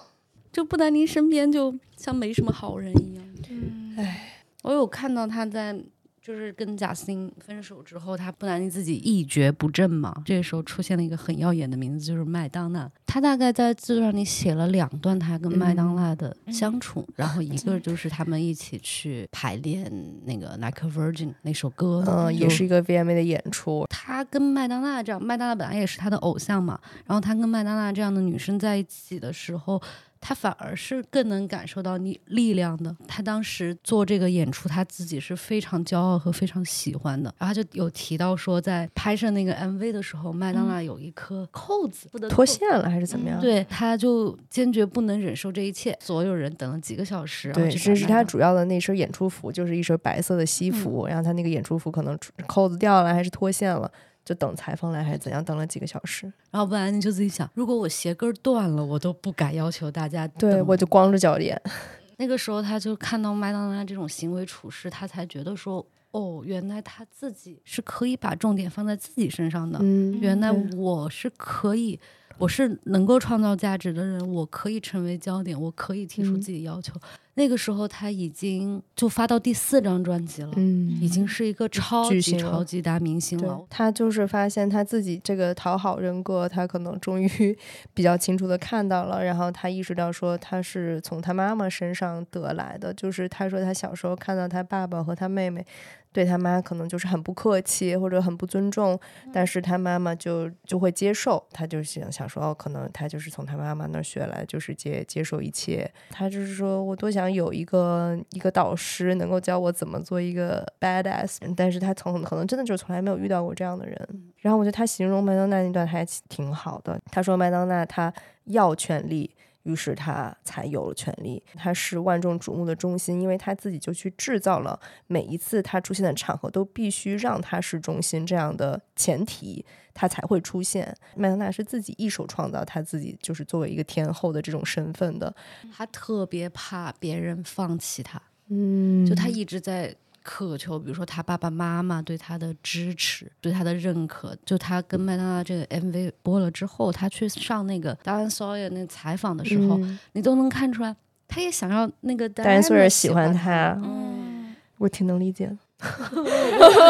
[0.51, 3.24] 就布丹妮身边就像没什么好人一样。
[3.51, 4.34] 嗯，唉，
[4.64, 5.78] 我有看到他在
[6.22, 10.22] 就是跟贾斯汀分手之后，他布兰妮自己一蹶不振嘛。
[10.24, 12.90] 这个时候出现了一个很耀眼的名字，就是麦当娜。
[13.06, 19.92] 他大概在自传里写了两段他跟麦当娜的相处，然后一个就是他们一起去排练
[20.24, 23.86] 那个《Like a Virgin》那首歌，嗯，也是一个 VMA 的演出。
[23.90, 29.80] 他跟麦当娜这样，麦当娜本来也是他的偶像嘛，然后他跟麦当娜这样的女生在一起的时候，
[30.27, 32.97] 他反而是更能感受到你力量的。
[33.07, 37.33] 他当时做这个演出，他自己是非常骄傲和非常喜欢的。
[37.39, 43.39] 然后他就有提到说，在拍摄那个 MV 的时候，麦当娜有一颗扣子不得脱线了还是怎么样？
[43.39, 45.95] 对，他就坚决不能忍受这一切。
[46.01, 53.91] 所有人等了几个小时，对，去这是他主要的那身演出服，就是一身白色的西服，然后他那个演出服可能扣子掉了还是脱线了，
[54.25, 56.33] 就等裁缝来还是怎样，等了几个小时。
[56.51, 61.61] 然后不然你就自己想，如果我鞋跟断了，我都不敢要求大家对，我就光着脚练。
[62.16, 69.81] 那个时候，他就看到麦当娜这种行为处事，他才觉得说，哦，原来他自己是可以把重点放在自己身上的。
[69.83, 71.99] 嗯，原来我是可以，
[72.39, 76.93] 我是能够创造价值的人，我可以成为焦点，我可以提出嗯自己要求。
[77.37, 83.61] 那个时候，他已经就发到第四张专辑了，嗯，已经是一个超级超级大明星了。
[83.68, 87.59] 他就是发现他自己这个讨好人格，他可能终于
[87.93, 95.66] 比较清楚的看到了，然后他意识到说他是从他妈妈身上得来的，就是他说他小时候看到他爸爸和他妹妹
[96.14, 98.98] 对他妈可能就是很不客气或者很不尊重，
[99.32, 105.90] 但是他妈妈就就会接受，他就想想说哦，可能他就是从他妈妈那儿学来，就是接接受一切。
[106.10, 114.08] 他就是说我多想有一个一个导师能够教我怎么做一个 badass，但是他从可能真的就从来没有遇到过这样的人。
[114.38, 119.34] 然后我觉得他形容麦当娜那段还挺好的，他说麦当娜她要权力。
[119.64, 130.94] 于是他才有了权利，他是万众瞩目的中心，因为他自己就去制造了每一次他出现的场合都必须让他是中心这样的前提，他才会出现。
[131.16, 135.34] 麦当娜是自己一手创造他自己就是作为一个天后的这种身份的，
[135.74, 139.94] 他特别怕别人放弃他，嗯就他一直在
[140.25, 144.35] 渴求，比如说他爸爸妈妈对他的支持，对他的认可。
[144.45, 150.97] 就他跟麦当娜这个 MV 播了之后，他去上那个 Diane Sawyer 那个采访的时候，嗯你都能看出来，
[151.29, 153.41] 他也想要那个 Dan Sawyer 喜欢他。
[153.41, 155.57] 他，嗯，我挺能理解的，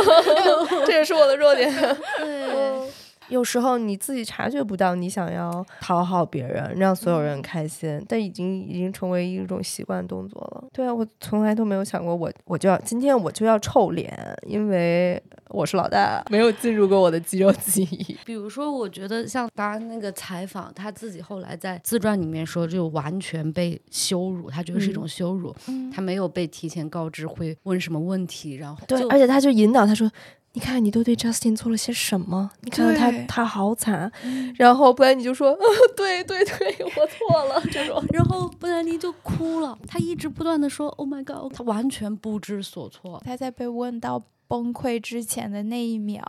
[0.86, 1.68] 这也是我的弱点。
[2.22, 2.88] 对，
[3.28, 10.64] 有时候你自己察觉不到，你想要讨好别人，让所有人开心，但已经已经成为一种习惯动作了。
[10.72, 14.12] 对啊，我从来都没有想过我我就要今天我就要臭脸，
[14.46, 18.16] 因为我是老大，没有进入过我的肌肉记忆。
[18.24, 30.10] 比如说，我觉得像达那个采访，他自己后来在自传里面说，就完全被羞辱，他觉得是一种羞辱，嗯他没有被提前告知会问什么问题，然后对，而且他就引导他说。
[30.56, 32.50] 你看，你都对 Justin 做了些什么？
[32.62, 34.10] 你看他，他好惨。
[34.56, 35.56] 然后布莱尼就说，
[35.96, 37.60] 对 对对， 我错了。
[37.72, 43.20] 这种， 然后布兰妮就哭了，他一直不断的说 “Oh my God”，他完全不知所措。
[43.24, 46.22] 他在被问到崩溃之前的那一秒，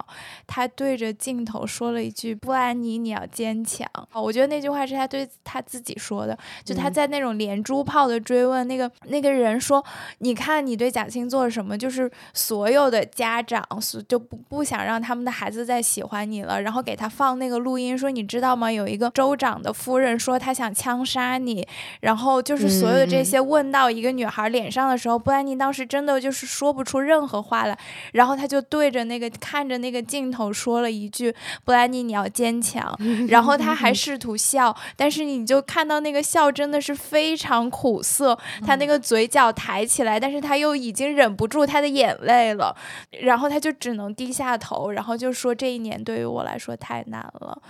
[0.48, 9.84] 他对着镜头说了一句：“布兰妮，你要坚强。”哦我觉得那句话是他对他自己说的，就他嗯在那种连珠炮的追问，那个那个人说
[10.20, 11.78] ：“你看你对贾青做了什么？
[11.78, 18.72] 就是所有的家长所就不不想让他们的孩子再喜欢你了，然后给他放那个录音，说你知道吗？
[18.72, 21.68] 有一个州长的夫人说他想枪杀你，
[22.02, 27.78] 然后就是所有的这嗯些问到一个女孩脸上的时候，布兰妮当时真的就是说不出任何话来，
[28.14, 31.34] 然后他就对着那个看着那个镜头说了一句
[31.64, 32.98] ：“布兰妮，你要坚强。
[33.30, 42.76] ”然后他还试图笑，但是你就看到那个笑真的是非常苦涩，他那个嘴角抬起来，但是他又已经忍不住他的眼泪了，
[43.22, 47.62] 然后他就只能低下头，然后就说：“这一年对于我来说太难了。”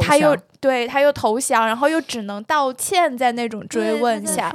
[0.00, 4.50] 他又对他又投降，然后又只能道歉，在那种追问下，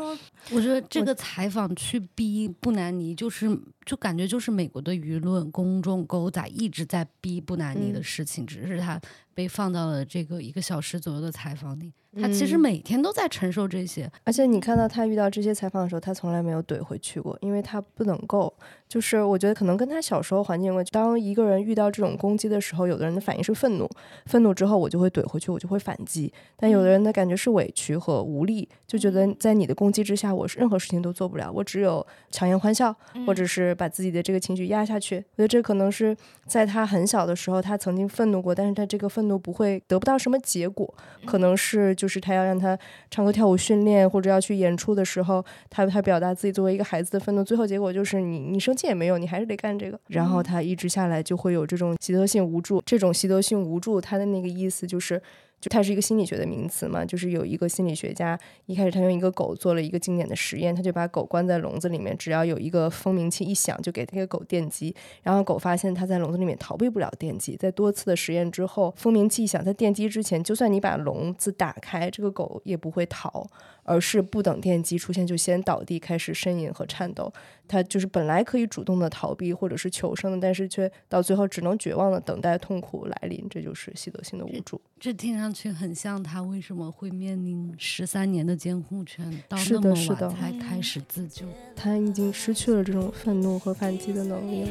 [0.51, 3.49] 我觉得这个采访去逼布兰妮，就是
[3.85, 8.03] 就感觉就是美国的舆论、公众狗仔一直在逼布兰妮的嗯。
[8.03, 8.99] 事情，只是他
[9.37, 11.93] 被放到了这个一个小时左右的采访里。
[12.19, 18.51] 他其实嗯每天都在承受这些，而且你看到他遇到这些采访的时候，他从来没有怼回去过，因为他不能够。
[18.87, 20.83] 就是我觉得可能跟他小时候环境有关。
[20.89, 23.87] 当一个人遇到这种攻击的时候，有的人的反应是愤怒，
[24.25, 32.95] 愤怒之后我就会怼回去，我就会反击；但有的人的感觉是委屈和无力，就觉得在你的攻击之下，我是任何事情都做不了，我只有强颜欢笑，
[33.27, 35.17] 或者是把自己的这个情绪压下去。
[35.17, 36.15] 我觉得这可能是
[36.47, 40.91] 在他很小的时候，他曾经愤怒过，但是他这个愤怒不会得不到什么结果，
[41.25, 42.77] 可能是就是他要让他
[43.11, 49.99] 唱歌跳舞训练，或者要去演出的时候，他他表达自己作为一个孩子的愤怒，最后结果就是你你生气也没用，你还是得干这个。
[50.07, 55.21] 然后他一直下来就会有这种习得性无助，这种习得性无助，他的那个意思就是。
[55.59, 73.47] 就它是一个心理学的名词嘛，就是有一个心理学家一开始他用一个狗做了一个经典的实验，他就把狗关在笼子里面，只要有一个蜂鸣器一响，就给那个狗电击，然后狗发现它在笼子里面逃避不了电击，在多次的实验之后，蜂鸣器响，在电击之前，就算你把笼子打开，这个狗也不会逃，
[73.87, 77.31] 而是不等电击出现就先倒地开始呻吟和颤抖。
[77.67, 84.79] 他就是本来可以主动的逃避或者是求生的，但是却到最后只能绝望的等待痛苦来临，这就是习得性的无助。
[84.99, 91.45] 这听上去很像他为什么会面临十三年的监护权，到是那么的是的晚才开始自救。
[91.75, 94.69] 他已经失去了这种愤怒和反击的能力了。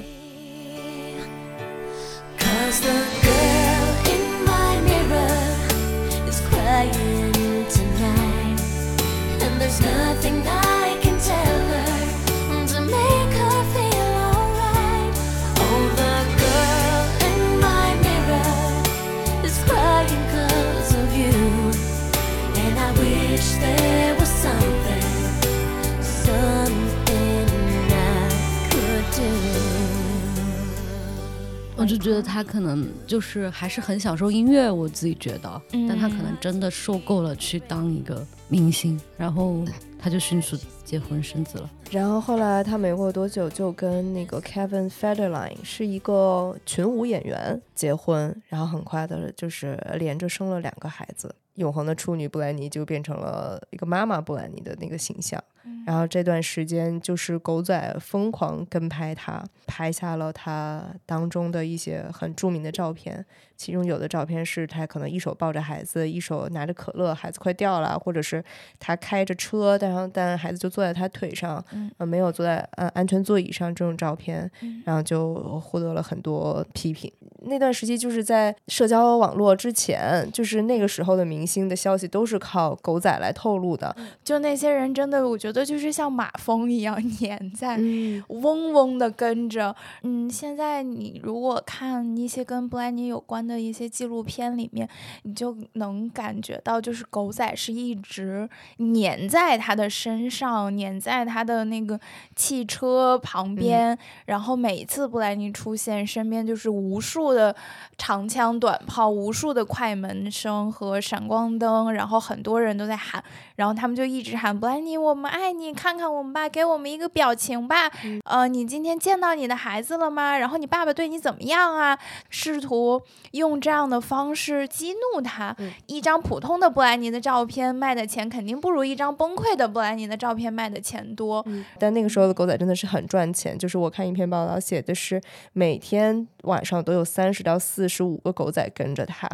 [31.87, 39.65] 就觉得他可能就是还是很享受音乐，我自己觉得，但他可能嗯真的受够了去当一个明星，然后
[39.99, 41.71] 他就迅速结婚生子了。
[41.91, 51.35] 然后后来他没过多久就跟那个 Kevin Federline 是一个群舞演员结婚，然后很快的就是连着生了两个孩子。
[51.55, 55.43] 永恒的处女布兰妮就变成了一个妈妈布兰妮的那个形象。
[55.87, 63.25] 然后这段时间就是狗仔疯狂跟拍他，拍下了他当中的一些很著名的照片。
[63.57, 68.45] 其中有的照片是他可能一手抱着孩子，一手拿着可乐，孩子快掉了，或者是
[68.79, 77.11] 他开着车，但然但孩子就坐在他腿上，嗯呃，没有坐在呃安全座椅上这种照片，嗯然后就获得了很多批评。
[77.49, 89.75] 那段时期就是在社交网络之前，就是那个时候的明星的消息都是靠狗仔来透露的，就那些人真的，我觉得就是像马蜂一样 粘在嗯嗡嗡的跟着。
[90.03, 94.89] 嗯，现在你如果看一些跟布兰妮有关的一些纪录片里面，
[95.23, 98.49] 你就能感觉到，就是狗仔是一直
[98.95, 101.99] 粘在他的身上，粘在他的那个
[102.35, 103.97] 汽车旁边，
[104.27, 107.55] 然后每一次布兰妮出现，身边就是无数的
[107.97, 113.23] 长枪短炮，无数的快门声和闪光灯，然后很多人都在喊。
[113.57, 117.91] 然后他们就一直喊布兰妮，我们爱你，看看我们吧，给我们一个表情吧。
[118.25, 120.39] 呃，你今天见到你的孩子了吗？
[120.39, 121.99] 然后你爸爸对你怎么样啊？
[122.31, 123.03] 试图
[123.33, 125.55] 用这样的方式激怒他。
[125.59, 131.45] 嗯一张普通的布兰妮的照片卖的钱肯定不如一张崩溃的布兰妮的照片卖的钱多。
[131.79, 135.21] 但那个时候的狗仔真的是很赚钱，就是我看一篇报道写的是
[135.53, 139.29] 每天晚上都有三十到四十五个狗仔跟着他，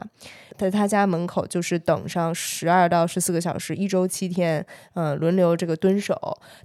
[0.63, 6.17] 在他家门口就是等上十二到十四个小时，一周七天，嗯、轮流这个蹲守，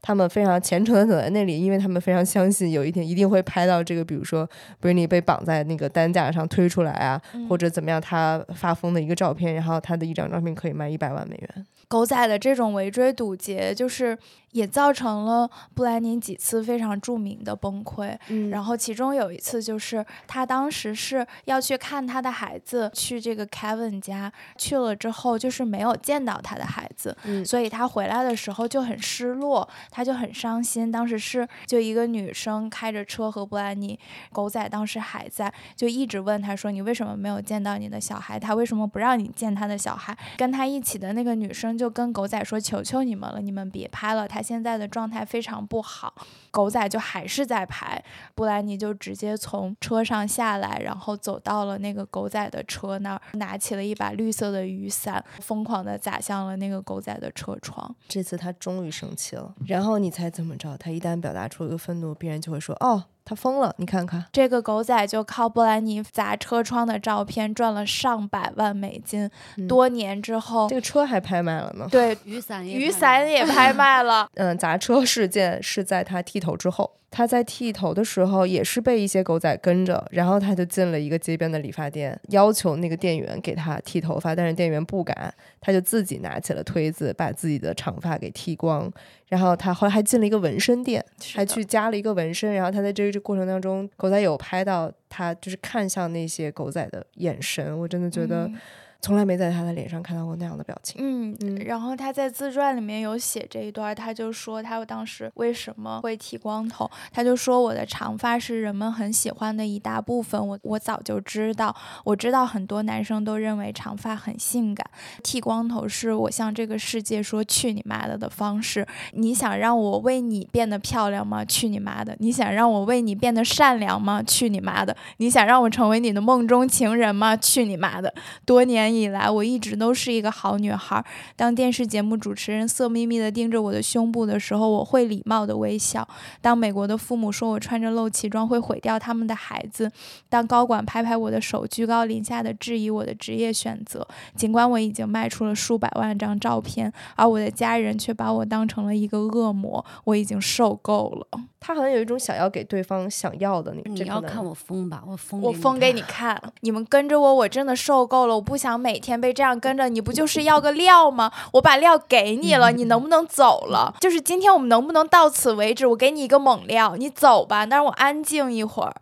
[0.03, 4.47] 他们非常虔诚的等在那里，因为他们非常相信有一天一定会拍到这个，比如说
[4.79, 7.19] Britney 被绑在那个担架上推出来啊，
[7.49, 11.65] 或者怎么样，他发疯的一个照片，然后他的一张照片可以卖一百万美元。
[11.87, 14.15] 狗仔的这种围追堵截，就是
[14.57, 18.17] 也造成了布兰妮几次非常著名的崩溃。
[18.29, 30.91] 嗯然后其中有一次就是他当时是要去看他的孩子，去这个 Kevin 家，去了之后就是没有见到他的孩子，嗯所以他回来的时候就很失落，他就很伤心。
[30.91, 33.99] 当时是就一个女生开着车和布兰妮，
[34.31, 38.39] 狗仔当时还在，就一直问他说：“你为什么没有见到你的小孩？
[38.39, 46.13] 他为什么不让你见他的小孩？”跟他一起的那个女生就跟狗仔说：“求求你们了，你们别拍了，他现在的状态非常不好。”
[46.51, 57.95] 狗仔就还是在排，布兰妮就直接从车上下来，然后走到了那个狗仔的车那儿，拿起了一把绿色的雨伞，疯狂的砸向了那个狗仔的车窗。
[58.07, 60.75] 这次他终于生气了，然后你猜怎么着？
[60.77, 64.23] 他一旦表达出一个愤怒，别人就会说：“哦，他疯了，你看看。
[64.31, 69.29] 这个狗仔就靠布兰妮砸车窗的照片赚了上百万美金。
[69.67, 71.85] 多年之后，这个车还拍卖了呢。
[71.91, 74.29] 对，雨伞也雨伞也拍卖了。
[74.35, 76.89] 嗯，砸车事件是在他剃头之后。
[77.09, 88.91] 他在剃头的时候也是被一些狗仔跟着，然后他就进了一个街边的理发店，要求那个店员给他剃头发，但是店员不敢，他就自己拿起了推子把自己的长发给剃光。
[89.27, 91.03] 然后他后来还进了一个纹身店，
[91.33, 92.53] 还去加了一个纹身。
[92.53, 98.51] 然后他在这个过程当中，狗仔有拍到他就是看向那些狗仔的眼神，我真的觉得。
[98.99, 100.99] 从来没在他的脸上看到过那样的表情。
[100.99, 110.47] 嗯嗯，然后他在自传里面有写这一段，他就说他当时为什么会剃光头，他就说我的长发是人们很喜欢的一大部分。
[110.47, 114.85] 我我早就知道，我知道很多男生都认为长发很性感，
[115.23, 118.85] 剃光头是我向这个世界说去你妈的的方式。
[119.13, 121.45] 你想让我为你变得漂亮吗？
[121.45, 122.15] 去你妈的！
[122.19, 124.23] 你想让我为你变得善良吗？
[124.23, 124.95] 去你妈的！
[125.17, 127.37] 你想让我成为你的梦中情人吗？
[127.37, 128.11] 去你妈的！
[128.43, 128.86] 多年。
[128.93, 131.03] 以来，我一直都是一个好女孩。
[131.35, 136.07] 当电视节目主持人色眯眯地盯着我的胸部的时候，我会礼貌地微笑。
[136.41, 139.91] 当美国的父母说我穿着露脐装会毁掉他们的孩子，
[140.29, 151.39] 当高管拍拍我的手，居高临下的质疑我的职业选择，尽管我已经卖出了数百万张照片，而我的家人却把我当成了一个恶魔，我已经受够了。
[151.59, 156.41] 他好像有一种想要给对方想要的那，你要看我疯吧，我疯，我疯给你看。
[156.61, 159.89] 你们跟着我，我真的受够了，我不想每天被这样跟着。
[159.89, 161.31] 你不就是要个料吗？
[161.53, 163.95] 我把料给你了，你能不能走了？
[163.99, 165.87] 就是今天我们能不能到此为止？
[165.87, 168.95] 我给你一个猛料，你走吧，但是我安静一会儿。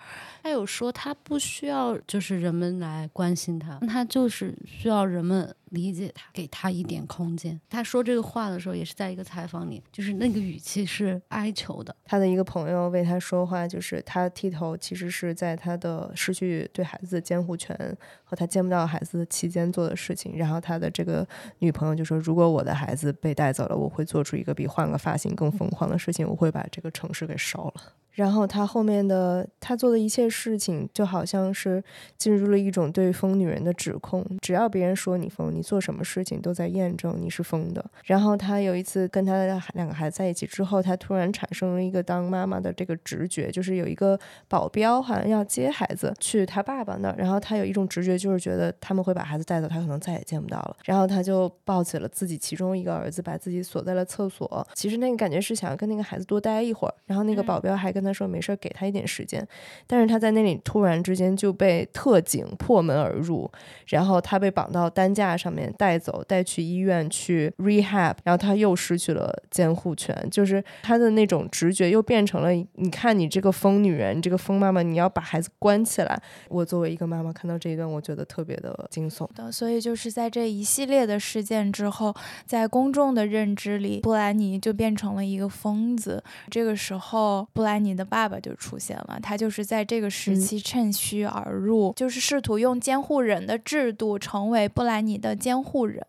[0.45, 7.59] 他有说他不需要，就是人们来关心他，他就是需要人们理解他，给他一点空间。
[7.67, 11.95] 他说这个话的时候，也是在一个采访里，就是那个语气是哀求的。
[12.05, 17.75] 他的一个朋友为他说话，就是他剃头其实是在他的失去对孩子的监护权
[18.23, 20.37] 和他见不到孩子的期间做的事情。
[20.37, 21.27] 然后他的这个
[21.57, 31.83] 女朋友就说：“如果我的孩子被带走了，我会做出一个比换个发型更疯狂的事情，我会把这个城市给烧了。”然后他后面的他做的一切事情，就好像是
[32.17, 34.25] 进入了一种对疯女人的指控。
[34.41, 37.85] 只要别人说你疯，你做什么事情都在验证你是疯的。
[38.05, 50.77] 然后他有一次跟他的两个孩子在一起之后，他突然产生了一个当妈妈的这个直觉，就是有一个保镖好像要接孩子去他爸爸那儿，然后他有一种直觉，就是觉得他们会把孩子带走，他可能再也见不到了。
[50.85, 54.65] 然后他就抱起了自己其中一个儿子，把自己锁在了厕所。
[54.73, 56.93] 其实那个感觉是想要跟那个孩子多待一会儿。
[57.05, 59.45] 然后那个保镖还跟他说没事，给他一点时间。
[59.87, 63.51] 但是他在那里突然之间就被特警破门而入，
[63.87, 76.21] 然后他被绑到担架上面带走，带去医院去 rehab，然后他又失去了监护权，就是他的那种直觉又变成了：你看你这个疯女人，你这个疯妈妈，你要把孩子关起来。
[76.49, 79.51] 我作为一个妈妈看到这一段，我觉得特别的惊悚的。
[79.51, 82.13] 所以就是在这一系列的事件之后，
[82.45, 86.23] 在公众的认知里，布兰妮就变成了一个疯子。
[86.49, 96.05] 这个时候，布兰妮的爸爸就出现了，他就是在这个时期趁虚而入，就是试图用监护人的制度成为布兰妮的监护人。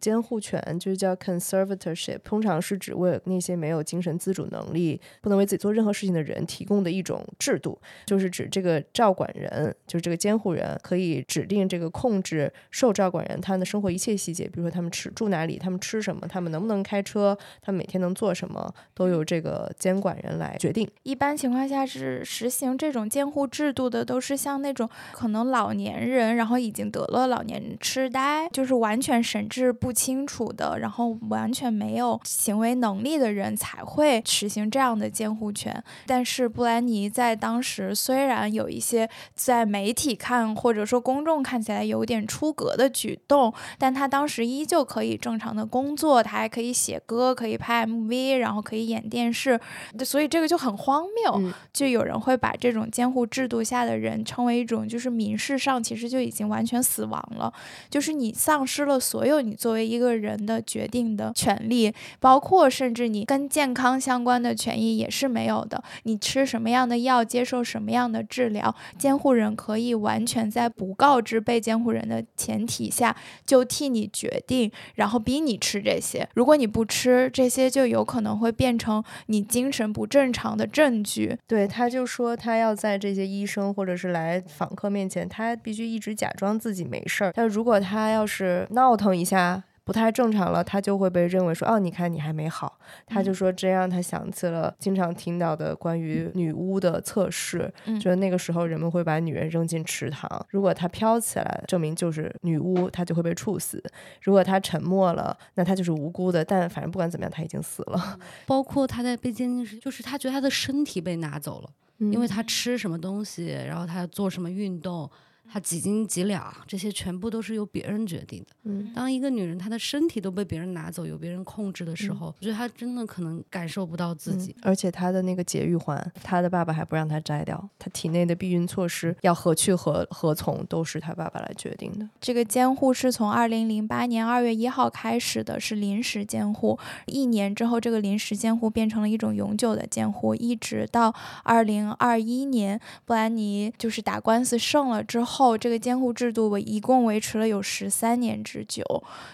[0.00, 20.88] 监护权就是叫 conservatorship，通常是指为那些没有精神自主能力、不能为自己做任何事情的人提供的一种制度，就是指这个照管人，就是这个监护人可以指定这个控制受照管人他们的生活一切细节，比如说他们吃住哪里，他们吃什么，他们能不能开车，他们每天能做什么，都由这个监管人来决定。
[21.02, 35.82] 一一般情况下是实行这种监护制度的，都是像那种可能老年人，然后已经得了老年痴呆，就是完全神志不清楚的，然后完全没有行为能力的人才会实行这样的监护权。
[36.06, 49.58] 但是布兰妮在当时虽然有一些在媒体看或者说公众看起来有点出格的举动，但他当时依旧可以正常的工作，他还可以写歌，可以拍 MV，然后可以演电视，
[50.04, 51.52] 所以这个就很荒谬。
[51.72, 57.52] 就有人会把这种监护制度下的人称为一种，就是民事上其实就已经完全死亡了，
[57.90, 65.82] 就是你丧失了所有你作为一个人的决定的权利，包括甚至你跟健康相关的权益也是没有的。
[66.04, 73.14] 你吃什么样的药，接受什么样的治疗，监护人可以完全在不告知被监护人的前提下
[73.46, 76.28] 就替你决定，然后逼你吃这些。
[76.34, 81.36] 如果你不吃这些，就有可能会变成你精神不正常的证据。
[81.46, 87.32] 对，他就说他要在这些医生或者是来访客面前，他必须一直假装自己没事儿。
[87.34, 92.78] 但如果他要是闹腾一下，不太正常了，他就会被认为说，哦，你看你还没好。
[93.06, 103.78] 他就说这让他想起了经常听到的关于女巫的测试，就是那个时候人们会把女人扔进池塘，如果她飘起来，证明就是女巫，她就会被处死；
[104.20, 106.44] 如果她沉默了，那她就是无辜的。
[106.44, 108.18] 但反正不管怎么样，她已经死了。
[108.46, 115.10] 包括她在被监禁时，就是她觉得她的身体被拿走了，因为他吃什么东西，然后他做什么运动。
[115.50, 118.48] 她几斤几两，这些全部都是由别人决定的。
[118.64, 124.54] 嗯，当一个女人她的身体都被别人拿走，由别人控制的时候，我觉得她真的可能感受不到自己。
[124.62, 132.06] 而且她的那个节育环，她的爸爸还不让她摘掉，她体内的避孕措施要何去何何从，都是她爸爸来决定的。
[132.20, 136.78] 这个监护是从二零零八年二月一号开始的，是临时监护。
[137.06, 145.37] 一年之后，这个临时监护变成了一种永久的监护，一直到二零二一年，布兰妮就是打官司胜了之后。
[145.38, 148.82] 后，这个监护制度我一共维持了有十三年之久。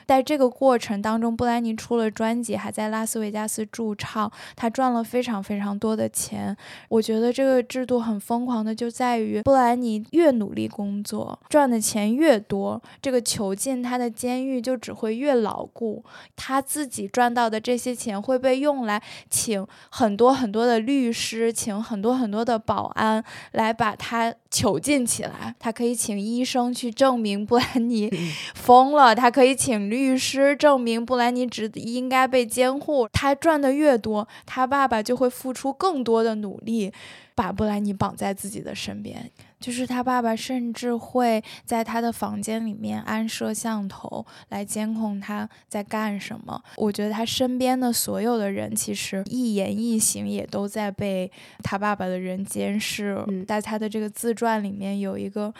[0.07, 6.55] 在这个过程当中，布兰妮出了专辑，还在拉斯维加斯驻唱，他赚了非常非常多的钱。
[6.91, 16.05] 我觉得这个制度很疯狂的就在于，布兰妮越努力工作，赚的钱越多，这个囚禁他的监狱就只会越牢固。
[16.37, 25.55] 他自己赚到的这些钱会被用来请很多很多的律师，请很多很多的保安来把他囚禁起来。
[25.59, 25.95] 他可以。
[26.05, 28.11] 请医生去证明布兰妮
[28.55, 33.09] 疯了，他可以请律师证明布兰妮只应该被监护。
[33.11, 36.93] 他赚的越多，他爸爸就会付出更多的努力，
[37.35, 39.31] 把布兰妮绑在自己的身边。
[39.65, 46.63] 就是他爸爸甚至会在他的房间里面安摄像头来监控他在干什么。
[46.77, 53.17] 我觉得他身边的所有的人其实一言一行也都在被他爸爸的人监视。
[53.49, 55.51] 在他的这个自传里面有一个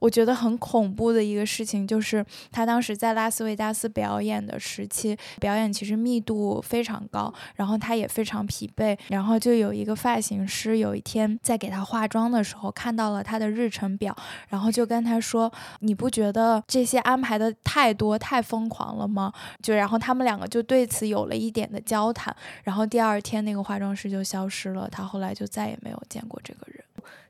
[0.00, 13.51] 我觉得很恐怖的一个事情，就是他当时在拉斯维加斯表演的时期，表演其实密度非常高，然后他也非常疲惫，然后就有一个发型师有一天在给他化妆的时候看到了他的。
[13.52, 14.16] 日程表，
[14.48, 19.32] 然后就跟他说：“你不觉得这些安排的太多、太疯狂了吗？”
[19.62, 22.34] 就然后他们两个就对此有了一点的交谈，
[22.64, 26.82] 然后第二天那个化妆师就消失了，他后来就再也没有见过这个人。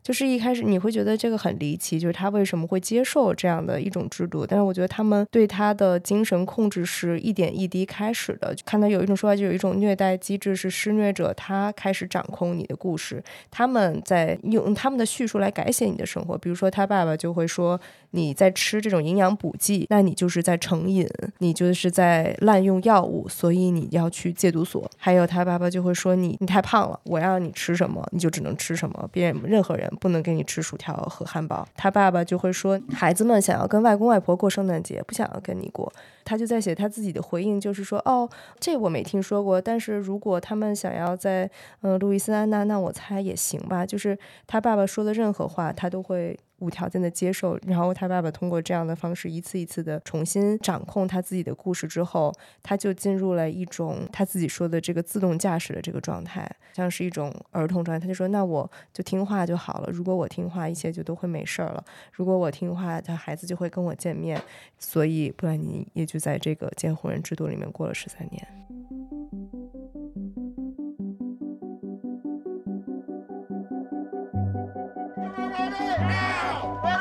[0.02, 4.44] 就是一开始你会觉得这个很离奇，就是他为什么会接受这样的一种制度？
[4.44, 8.54] 但是我觉得他们对他的精神控制是一点一滴开始的。
[8.64, 16.36] 看到有一种说法，就有一种虐待机制，是施虐者他开始掌控你的故事，他们在用他们的叙述来改写你的生活。
[16.36, 17.80] 比如说他爸爸就会说
[18.10, 21.06] 你在吃这种营养补剂，那你就是在成瘾，
[21.38, 24.90] 你就是在滥用药物，所以你要去戒毒所。
[24.96, 29.91] 还有他爸爸就会说你你太胖了，我让你吃什么你就只能吃什么，别任何人。
[30.00, 35.92] 不能给你吃薯条和汉堡，他爸爸就会说，孩子们想要跟外公外婆过圣诞节，不想要跟你过。
[36.24, 38.28] 他就在写他自己的回应，就是说，哦，
[38.60, 43.84] 这我没听说过，但是如果他们想要在嗯路易斯安那，那我猜也行吧。
[43.84, 44.16] 就是
[44.46, 46.38] 他爸爸说的任何话，他都会。
[46.62, 52.32] 无条件的接受，然后他爸爸通过这样的方式一次一次的重新掌控他自己的故事之后，
[52.62, 58.00] 他就进入了一种他自己说的这个自动驾驶的这个状态，像是一种儿童状态。
[58.00, 59.90] 他就说：“那我就听话就好了。
[59.90, 61.84] 如果我听话，一切就都会没事儿了。
[62.12, 64.40] 如果我听话，他孩子就会跟我见面。
[64.78, 68.46] 所以布兰妮也就在这个监护人制度里面过了十三年。”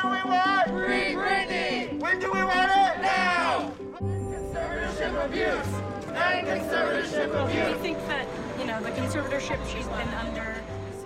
[0.02, 0.68] do we want?
[0.68, 2.00] Free Britney!
[2.00, 3.02] When do we want it?
[3.02, 3.72] Now!
[4.00, 5.74] Conservatorship abuse!
[6.16, 7.76] And conservatorship abuse!
[7.76, 8.28] We think that,
[8.60, 10.51] you know, the conservatorship she's been under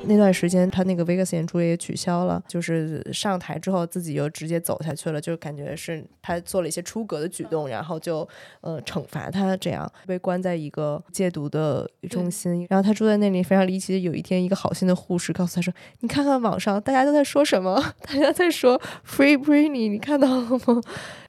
[0.08, 8.28] 那段时间，他那个 Vegas 演出也取消了，就是上台之后自己又直接走下去了，就感觉是他做了一些出格的举动，然后就
[8.62, 12.66] 呃惩罚他，这样被关在一个戒毒的中心。
[12.70, 17.82] 然后他住在那里非常离奇，有一天一个好心的护士告诉他说：“你看看网上大家都在说什么？
[18.08, 20.82] 大家在说 Free Britney，你看到了吗？”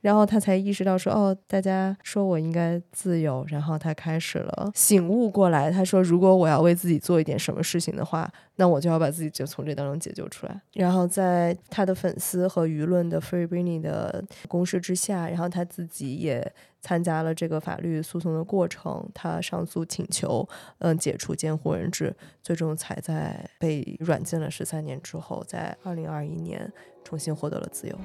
[0.03, 10.63] 然后他才意识到说：“哦，大家说我应该自由。”然后他开始了醒悟过来，他说：“如果我要为自己做一点什么事情的话。”那我就要把自己就从这当中解救出来。
[10.73, 19.09] 然后在他的粉丝和舆论的 Free Britney 的攻势之下，然后他自己也参加了这个法律诉讼的过程。
[19.15, 20.49] 他上诉请求，
[20.79, 26.73] 嗯，解除监护人制，最终才在被软禁了十三年之后，在二零二一年
[27.05, 27.99] 重新获得了自由。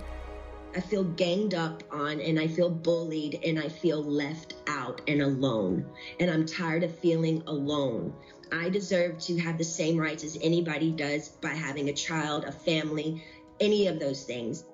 [0.73, 5.21] I feel ganged up on and I feel bullied and I feel left out and
[5.21, 5.83] alone.
[6.17, 8.11] And I'm tired of feeling alone.
[8.52, 12.52] I deserve to have the same rights as anybody does by having a child, a
[12.52, 13.22] family,
[13.60, 14.64] any of those things.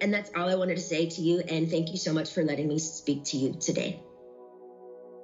[0.00, 1.40] And that's all I wanted to say to you.
[1.48, 4.00] And thank you so much for letting me speak to you today.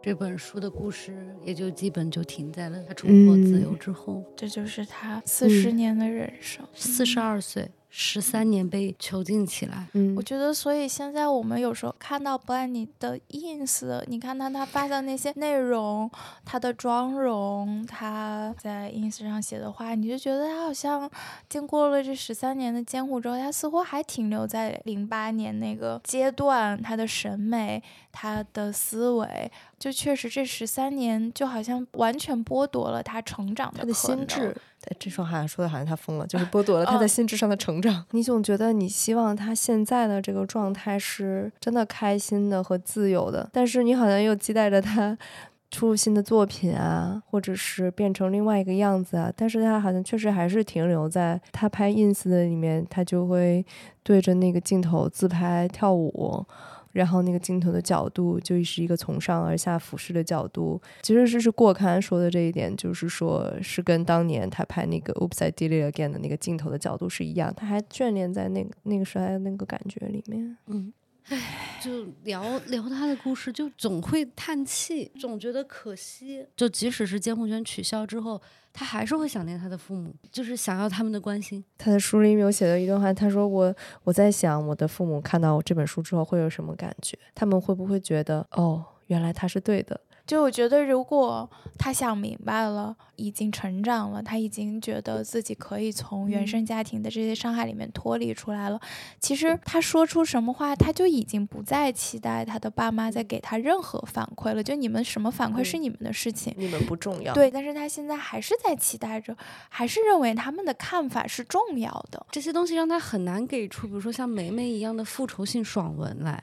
[0.00, 6.64] 这本书的故事也就基本就停在了他重获自由之后，这就是他四十年的人生。
[6.72, 9.87] 四十二岁， 十三年被囚禁起来。
[9.93, 16.09] 嗯我觉得，所以现在我们有时候看到布兰妮的 ins，你看他他发的那些内容，
[16.43, 21.07] 他的妆容，他在 ins 上写的话，你就觉得他好像
[21.47, 27.83] 经过了这十三年的监护之后，他似乎还停留在零八年那个阶段，他的审美，
[28.13, 34.55] 他的思维，就确实这十三年就好像完全剥夺了他成长的他的心智，
[34.85, 38.05] 哎这说好像说的好像他疯了，就是 剥夺了他在嗯心智上的成长。
[38.11, 45.17] 你总觉得你希望他现在的这个状态是真的开心的和自由的，但是你好像又期待着他
[45.71, 49.33] 出入新的作品啊，或者是变成另外一个样子啊。
[49.35, 53.65] 但是他好像确实还是停留在他拍 ins 的里面，他就会
[54.03, 56.45] 对着那个镜头自拍跳舞。
[56.93, 70.55] 然后那个镜头的角度就是一个从上而下俯视的角度，其实这是过刊说的这一点，就是说是跟当年他拍那个《Oops I Did It Again》的那个镜头的角度是一样，他还眷恋在那个那个时代的那个感觉里面。
[70.67, 70.93] 嗯，
[71.29, 76.45] 唉，就聊 聊他的故事，就总会叹气，总觉得可惜。
[76.55, 78.41] 就即使是监护权取消之后，
[78.73, 81.63] 他还是会想念他的父母，就是想要他们的关心。
[81.77, 87.17] 他的书里面有写的一段话，他说我我在想我的父母看到我这本书之后会有什么感觉？
[87.33, 89.99] 他们会不会觉得哦，原来他是对的？
[90.25, 98.79] 就我觉得，如果他想明白了，已经成长了，他已经觉得自己可以从原生家庭的这些伤害里面脱离出来了。
[99.19, 104.63] 其实他说出什么话，他就已经不再期待他的爸妈再给他任何反馈了。
[104.63, 107.33] 就你们什么反馈是你们的事情，你们不重要。
[107.33, 107.51] 对。
[107.51, 109.35] 但是他现在还是在期待着，
[109.67, 116.41] 还是认为他们的看法是重要的，这些东西让他很难给出，比如说像梅梅一样的复仇性爽文来，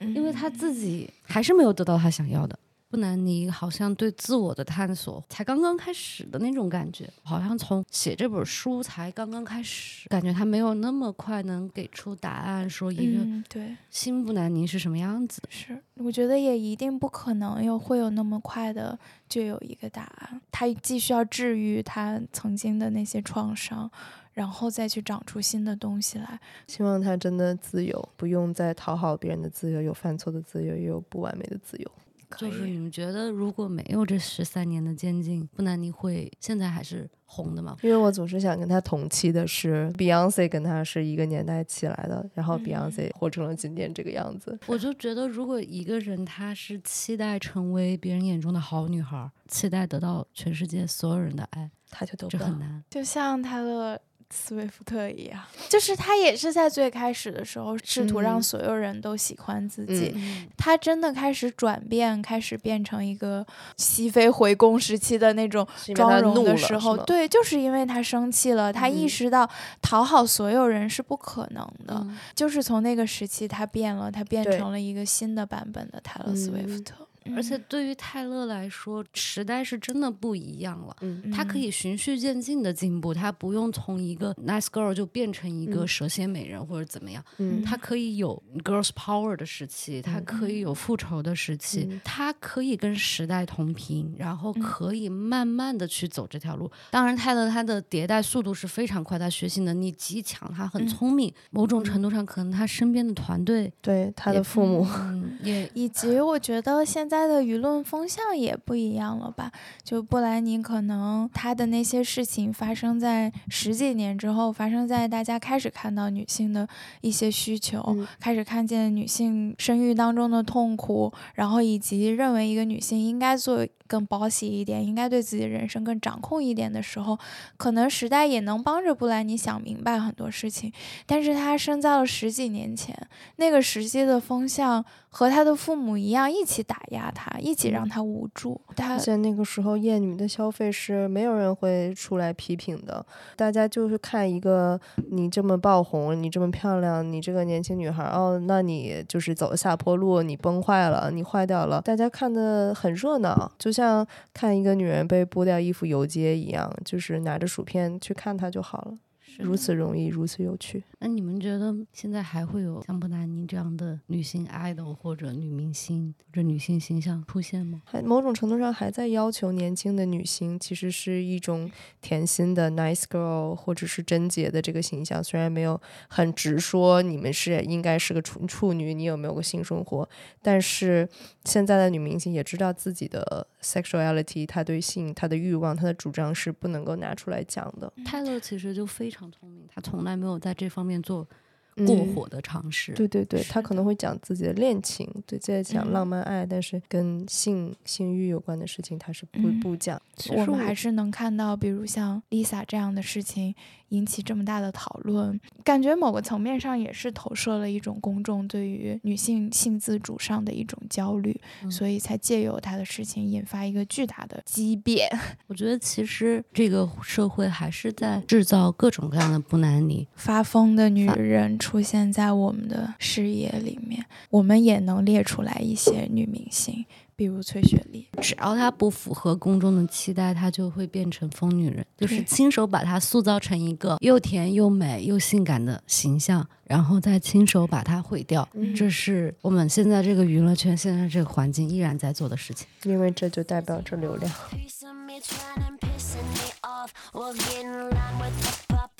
[0.00, 2.58] 因为他自己还是没有得到他想要的。
[2.92, 13.74] 布兰妮好像对自我的探索才刚刚开始的那种感觉，好像从写这本书才刚刚开始，感觉他没有那么快能给出答案，说一个嗯，对。
[13.88, 15.40] 新布兰妮是什么样子。
[15.48, 20.38] 是，我觉得也一定不可能有会有那么快的就有一个答案。
[20.50, 23.90] 他既需要治愈他曾经的那些创伤，
[24.34, 26.38] 然后再去长出新的东西来。
[26.66, 31.90] 希望他真的自由，不用再讨好别人的自由，有犯错的自由，也有不完美的自由。
[32.32, 37.76] 可就是你们觉得，如果没有这十三年的监禁，布兰妮会现在还是红的吗？
[37.82, 44.58] 因为我总是想跟他同期的是 Beyonce，跟他是一个年代起来的，然后嗯 Beyonce 活成了今天这个样子。
[44.66, 52.58] 我就觉得，如果一个人他是期待成为别人眼中的好女孩，期待得到全世界所有人的爱，他就得不到这很。
[52.58, 52.84] 难。
[52.90, 54.00] 就像他的
[54.32, 58.42] 斯威夫特一样，就是他也是在最开始的时候试图让嗯。
[58.42, 60.12] 所有人都喜欢自己。
[60.14, 63.44] 嗯他真的开始转变，开始变成一个
[63.76, 69.08] 西非回宫时期的那种妆容的时候，对，就是因为他生气了，他意嗯。
[69.08, 69.48] 识到
[69.82, 72.16] 讨好所有人是不可能的，嗯。
[72.34, 76.84] 就是从那个时期他变了，他变成了一个新的版本的泰勒·斯威夫嗯
[77.30, 77.36] 特。
[77.36, 80.96] 而且对于泰勒来说，时代是真的不一样了。
[81.00, 81.30] 嗯。
[81.30, 85.88] 他可以循序渐进的进步，他不用从一个 nice girl 就变成一个嗯。
[85.88, 87.62] 蛇蝎美人或者怎么样，嗯。
[87.62, 92.00] 他可以有 girls power 的时期，他可以有复仇的时期，嗯。
[92.04, 94.62] 他可以跟时代同频，然后嗯。
[94.62, 96.70] 可以慢慢的去走这条路。
[96.90, 100.88] 当然，泰勒他的迭代速度是非常快，他学习能力极强，他很嗯。
[100.88, 109.50] 聪明，某种程度上可能他身边的团队对他的父母，嗯也以及我觉得现在的舆论风向也不一样了吧？
[109.82, 116.68] 就布兰妮可能她的那些事情发生在十几年之后，发生在大家开始看到女性的
[117.00, 127.18] 一些需求，嗯开始看见女性生育当中的痛苦，然后以及认为一个女性应该做更 bossy 一点，应该对自己的人生更掌控一点的时候，
[127.58, 130.72] 可能时代也能帮着布兰妮想明白很多事情。
[131.04, 132.96] 但是他生在了十几年前，
[133.36, 138.58] 那个时期的风向和他的父母一样，一起打压他，一起让他无助。
[138.74, 143.04] 她而且那个时候厌女的消费是没有人会出来批评的，
[143.36, 144.80] 大家就是看一个
[145.10, 158.98] 你这么爆红，你这么漂亮，你这个年轻女孩，哦，那你就是走下坡路，你崩坏了，你坏掉了，大家看的很热闹，就像像看一个女人被剥掉衣服游街一样，就是拿着薯片去看她就好了。
[159.38, 160.82] 如此容易，如此有趣。
[160.98, 167.82] 那你们觉得现在还会有像布达妮这样的女性 idol 或者女明星或者女性形象出现吗？
[167.84, 171.70] 还某种程度上还在要求年轻的女性，其实是一种
[172.00, 175.22] 甜心的 nice girl，或者是贞洁的这个形象。
[175.22, 180.08] 虽然没有很直说你们是应该是个处处女，你有没有个性生活，
[180.40, 181.08] 但是
[181.44, 187.92] 现在的女明星也知道自己的 sexuality，她对性、她的欲望、她的主张是不能够拿出来讲的。
[188.04, 191.28] 泰勒其实就非常常聪明，他从来没有在这方面做
[191.76, 192.92] 过嗯火的尝试。
[192.92, 200.00] 对对对，他可能会讲自己的恋情，对，在讲嗯浪漫爱，但是跟性性欲有关的事情，他是不、嗯不讲。
[200.16, 203.54] 其实我们还是能看到，比如像 Lisa 这样的事情
[203.88, 215.08] 引起这么大的讨论，感觉某个层面上也是投射了一种公众对于女性性自主上的一种焦虑，嗯所以才借由她的事情引发一个巨大的激变。
[215.48, 220.06] 我觉得其实这个社会还是在制造各种各样的不男女。
[220.14, 226.84] 发疯的女人出现在我们的视野里面，我们也能列出来一些女明星，
[227.14, 228.08] 比如崔雪莉。
[228.20, 238.46] 只要她不符合公众的期待，她就会变成疯女人，就是亲手把她塑造成一个又甜又美又性感的形象，然后再亲手把她毁掉。
[238.54, 242.66] 嗯这是我们现在这个娱乐圈、现在这个环境依然在做的事情。
[242.82, 244.32] 因为这就代表着流量。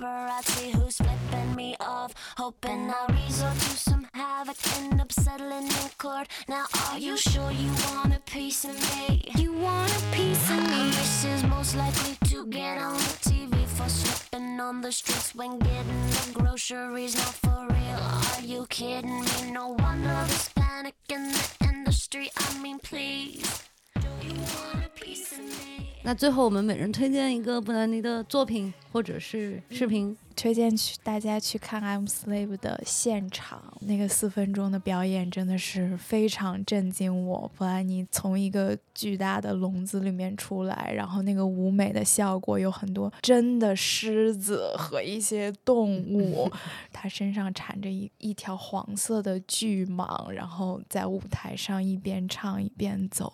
[0.03, 2.12] Paparazzi who's flipping me off.
[2.36, 6.26] Hoping I'll resort to some havoc, end up settling in court.
[6.48, 9.30] Now, are you sure you want a piece of me?
[9.36, 10.90] You want a piece of me?
[10.90, 15.61] This is most likely to get on the TV for slipping on the streets when
[15.61, 17.14] getting the groceries.
[17.14, 19.53] Not for real, are you kidding me?
[19.53, 22.28] No wonder there's panic in the industry.
[22.36, 23.68] I mean, please.
[24.00, 25.91] Do you want a piece of me?
[26.05, 30.16] 那最后我们每人推荐一个布兰妮的作品或者是视频。
[30.34, 37.53] 推荐去大家去看《I'm Slave》的现场，那个四分钟的表演真的是非常震惊我。
[37.55, 46.50] 布兰妮从一个巨大的笼子里面出来，然后那个舞美的效果有很多真的狮子和一些动物，
[46.90, 53.30] 她身上缠着一一条黄色的巨蟒，然后在舞台上一边唱一边走，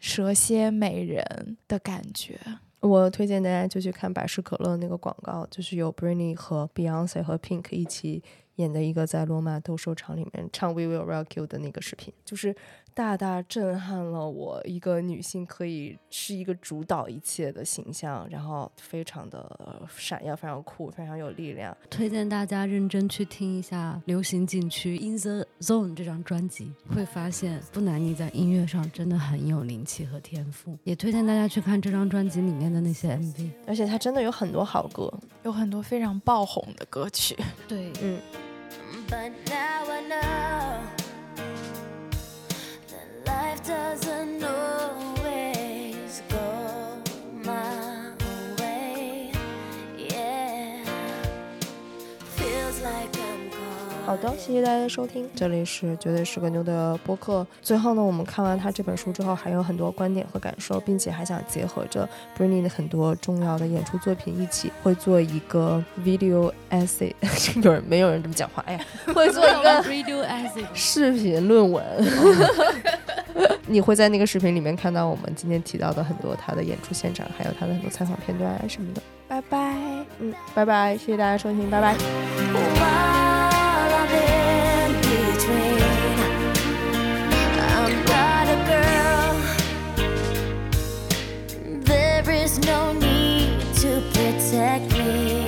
[0.00, 2.38] 蛇蝎美人的感觉。
[2.80, 8.22] 我推荐大家就去看百事可乐那个广告，就是有 Britney 和 Beyonce 和 Pink 一起
[8.54, 12.54] 演的一个在罗马斗兽场里面唱 We Will Rock You 的那个视频，就是
[12.98, 14.60] 大大震撼了我。
[14.64, 21.76] 一个女性可以是一个主导一切的形象，然后非常的闪耀，非常酷，非常有力量。
[21.88, 30.76] 推荐大家认真去听一下流行禁区《In the Zone》这张专辑，会发现布兰妮在音乐上真的很有灵气和天赋。
[30.82, 33.50] 也推荐大家去看这张专辑里面的那些 MV。
[33.68, 35.08] 而且她真的有很多好歌，
[35.44, 37.36] 有很多非常爆红的歌曲，
[37.68, 38.18] 对，嗯
[39.08, 40.97] ，But now I know
[43.68, 44.97] doesn't know.
[54.08, 57.46] 好的，谢谢大家的收听，这里是绝对是个牛的播客。
[57.60, 67.12] 最后呢，我们看完他这本书之后，还有很多观点和感受，并且还想结合着 Britney 的很多重要的演出作品一起，会做一个 video essay。
[67.62, 68.64] 有人没有人这么讲话？
[68.66, 68.80] 哎呀，
[69.14, 70.64] 会做一个 video essay。
[70.72, 71.84] 视频论文。
[73.68, 79.02] 你会在那个视频里面看到我们今天提到的很多他的演出现场，还有他的很多采访片段啊什么的。
[79.28, 79.76] 拜拜。
[80.18, 83.17] 嗯，拜拜，谢谢大家收听，拜拜。
[94.00, 95.47] Protect me.